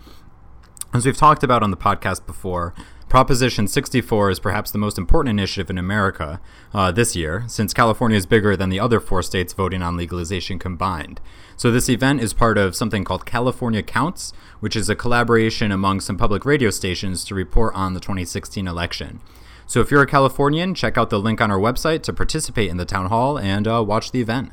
As 0.93 1.07
we've 1.07 1.17
talked 1.17 1.43
about 1.43 1.63
on 1.63 1.71
the 1.71 1.79
podcast 1.79 2.27
before, 2.27 2.75
Proposition 3.09 3.67
64 3.67 4.33
is 4.33 4.39
perhaps 4.39 4.71
the 4.71 4.77
most 4.77 4.99
important 4.99 5.31
initiative 5.31 5.71
in 5.71 5.79
America 5.79 6.43
uh, 6.75 6.93
this 6.93 7.17
year, 7.17 7.45
since 7.47 7.73
California 7.73 8.19
is 8.19 8.27
bigger 8.27 8.55
than 8.55 8.69
the 8.69 8.81
other 8.81 9.01
four 9.01 9.23
states 9.23 9.55
voting 9.55 9.81
on 9.81 9.97
legalization 9.97 10.59
combined. 10.59 11.23
So, 11.57 11.71
this 11.71 11.89
event 11.89 12.21
is 12.21 12.35
part 12.35 12.59
of 12.59 12.77
something 12.77 13.05
called 13.05 13.25
California 13.25 13.83
Counts, 13.83 14.35
which 14.61 14.77
is 14.77 14.91
a 14.91 14.95
collaboration 14.95 15.73
among 15.73 16.01
some 16.01 16.19
public 16.19 16.45
radio 16.45 16.69
stations 16.69 17.25
to 17.25 17.35
report 17.35 17.75
on 17.75 17.95
the 17.95 18.01
2016 18.01 18.69
election. 18.69 19.21
So, 19.69 19.81
if 19.81 19.91
you're 19.91 20.01
a 20.01 20.07
Californian, 20.07 20.75
check 20.75 20.97
out 20.97 21.11
the 21.11 21.21
link 21.21 21.43
on 21.43 21.51
our 21.51 21.59
website 21.59 22.03
to 22.05 22.13
participate 22.15 22.71
in 22.71 22.79
the 22.79 22.87
town 22.87 23.11
hall 23.11 23.39
and 23.39 23.69
uh, 23.69 23.85
watch 23.87 24.13
the 24.13 24.21
event. 24.23 24.51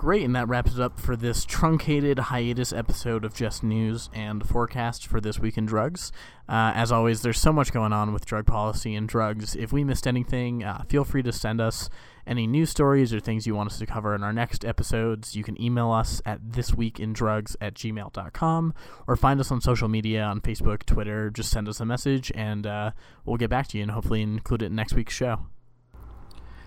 Great, 0.00 0.24
and 0.24 0.34
that 0.34 0.48
wraps 0.48 0.72
it 0.72 0.80
up 0.80 0.98
for 0.98 1.14
this 1.14 1.44
truncated 1.44 2.18
hiatus 2.18 2.72
episode 2.72 3.22
of 3.22 3.34
Just 3.34 3.62
News 3.62 4.08
and 4.14 4.42
forecast 4.48 5.06
for 5.06 5.20
this 5.20 5.38
week 5.38 5.58
in 5.58 5.66
drugs. 5.66 6.10
Uh, 6.48 6.72
as 6.74 6.90
always, 6.90 7.20
there's 7.20 7.38
so 7.38 7.52
much 7.52 7.70
going 7.70 7.92
on 7.92 8.14
with 8.14 8.24
drug 8.24 8.46
policy 8.46 8.94
and 8.94 9.06
drugs. 9.06 9.54
If 9.54 9.74
we 9.74 9.84
missed 9.84 10.06
anything, 10.06 10.64
uh, 10.64 10.84
feel 10.88 11.04
free 11.04 11.22
to 11.24 11.32
send 11.32 11.60
us 11.60 11.90
any 12.26 12.46
news 12.46 12.70
stories 12.70 13.12
or 13.12 13.20
things 13.20 13.46
you 13.46 13.54
want 13.54 13.72
us 13.72 13.78
to 13.78 13.84
cover 13.84 14.14
in 14.14 14.22
our 14.22 14.32
next 14.32 14.64
episodes. 14.64 15.36
You 15.36 15.44
can 15.44 15.60
email 15.60 15.92
us 15.92 16.22
at 16.24 16.44
thisweekindrugs 16.44 17.56
at 17.60 17.74
gmail.com 17.74 18.74
or 19.06 19.16
find 19.16 19.38
us 19.38 19.50
on 19.50 19.60
social 19.60 19.88
media 19.88 20.22
on 20.22 20.40
Facebook, 20.40 20.86
Twitter. 20.86 21.28
Just 21.28 21.50
send 21.50 21.68
us 21.68 21.78
a 21.78 21.84
message 21.84 22.32
and 22.34 22.66
uh, 22.66 22.92
we'll 23.26 23.36
get 23.36 23.50
back 23.50 23.68
to 23.68 23.76
you 23.76 23.82
and 23.82 23.92
hopefully 23.92 24.22
include 24.22 24.62
it 24.62 24.66
in 24.66 24.76
next 24.76 24.94
week's 24.94 25.12
show. 25.12 25.40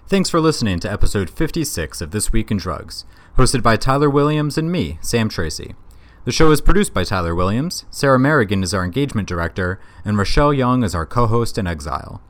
Thanks 0.06 0.30
for 0.30 0.42
listening 0.42 0.80
to 0.82 0.92
episode 0.92 1.30
56 1.30 2.02
of 2.02 2.12
This 2.12 2.34
Week 2.34 2.52
in 2.52 2.58
Drugs, 2.58 3.06
hosted 3.38 3.63
by 3.63 3.78
Tyler 3.78 4.10
Williams 4.10 4.58
and 4.58 4.70
me, 4.70 5.00
Sam 5.02 5.30
Tracy. 5.30 5.76
The 6.26 6.32
show 6.32 6.52
is 6.52 6.60
produced 6.60 6.94
by 6.94 7.06
Tyler 7.06 7.34
Williams, 7.34 7.86
Sarah 7.89 8.20
Merrigan 8.20 8.63
is 8.63 8.74
our 8.74 8.84
engagement 8.84 9.30
director, 9.30 9.80
and 10.04 10.18
Rochelle 10.18 10.54
Young 10.54 10.84
is 10.84 10.94
our 10.94 11.06
co 11.06 11.26
host 11.28 11.58
in 11.58 11.68
exile. 11.68 12.22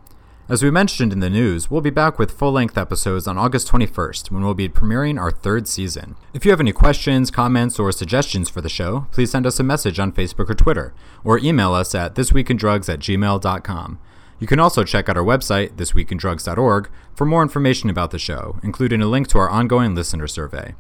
As 0.48 0.62
we 0.62 0.70
mentioned 0.70 1.12
in 1.12 1.20
the 1.20 1.32
news, 1.32 1.72
we'll 1.72 1.82
be 1.82 1.90
back 1.90 2.20
with 2.20 2.38
full 2.38 2.52
length 2.52 2.78
episodes 2.78 3.28
on 3.28 3.40
August 3.40 3.70
21st 3.70 4.30
when 4.30 4.44
we'll 4.44 4.54
be 4.54 4.70
premiering 4.70 5.20
our 5.20 5.32
third 5.32 5.68
season. 5.68 6.16
If 6.32 6.46
you 6.46 6.52
have 6.52 6.60
any 6.60 6.74
questions, 6.74 7.32
comments, 7.32 7.80
or 7.80 7.92
suggestions 7.92 8.50
for 8.50 8.62
the 8.62 8.70
show, 8.70 9.08
please 9.12 9.32
send 9.32 9.48
us 9.48 9.60
a 9.60 9.64
message 9.64 10.00
on 10.00 10.12
Facebook 10.12 10.50
or 10.50 10.54
Twitter, 10.54 10.94
or 11.24 11.40
email 11.40 11.74
us 11.74 11.96
at 11.96 12.14
thisweekindrugs 12.14 12.88
at 12.88 13.00
gmail.com. 13.00 14.00
You 14.43 14.47
can 14.47 14.60
also 14.60 14.84
check 14.84 15.08
out 15.08 15.15
our 15.15 15.23
website, 15.23 15.77
thisweekindrugs.org, 15.77 16.89
for 17.15 17.23
more 17.23 17.41
information 17.41 17.89
about 17.89 18.12
the 18.12 18.19
show, 18.19 18.60
including 18.62 19.01
a 19.01 19.08
link 19.08 19.29
to 19.29 19.38
our 19.38 19.49
ongoing 19.49 19.95
listener 19.95 20.27
survey. 20.27 20.75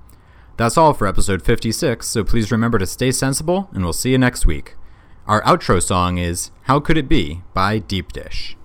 That's 0.57 0.77
all 0.77 0.93
for 0.93 1.07
episode 1.07 1.41
56, 1.41 2.05
so 2.05 2.25
please 2.25 2.51
remember 2.51 2.77
to 2.77 2.85
stay 2.85 3.13
sensible, 3.13 3.69
and 3.71 3.85
we'll 3.85 3.93
see 3.93 4.11
you 4.11 4.17
next 4.17 4.45
week. 4.45 4.75
Our 5.27 5.41
outro 5.43 5.81
song 5.81 6.17
is 6.17 6.51
How 6.63 6.81
Could 6.81 6.97
It 6.97 7.07
Be 7.07 7.41
by 7.53 7.79
Deep 7.79 8.11
Dish. 8.11 8.57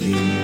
Sit 0.00 0.39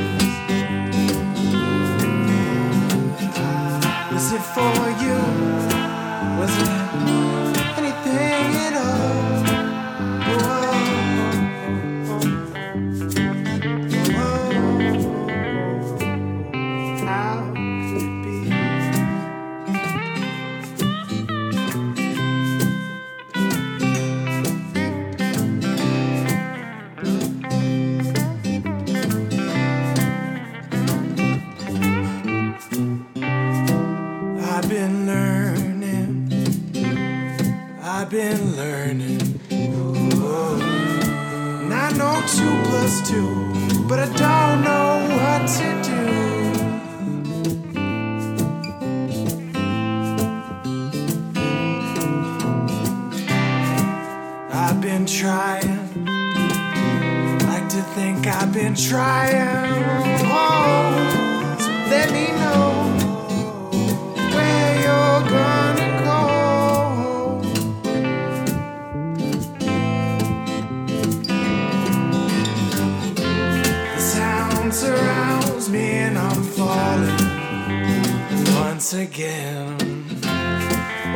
but 43.88 43.98
I 43.98 44.06
don't 44.06 44.45
once 78.86 79.02
again. 79.02 79.76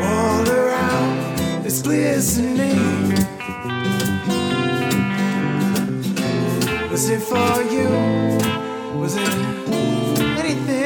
All 0.03 0.49
around 0.51 1.65
is 1.65 1.83
glistening. 1.83 3.15
Was 6.91 7.09
it 7.11 7.23
for 7.23 7.63
you? 7.71 7.89
Was 8.99 9.15
it 9.15 9.29
anything 10.41 10.80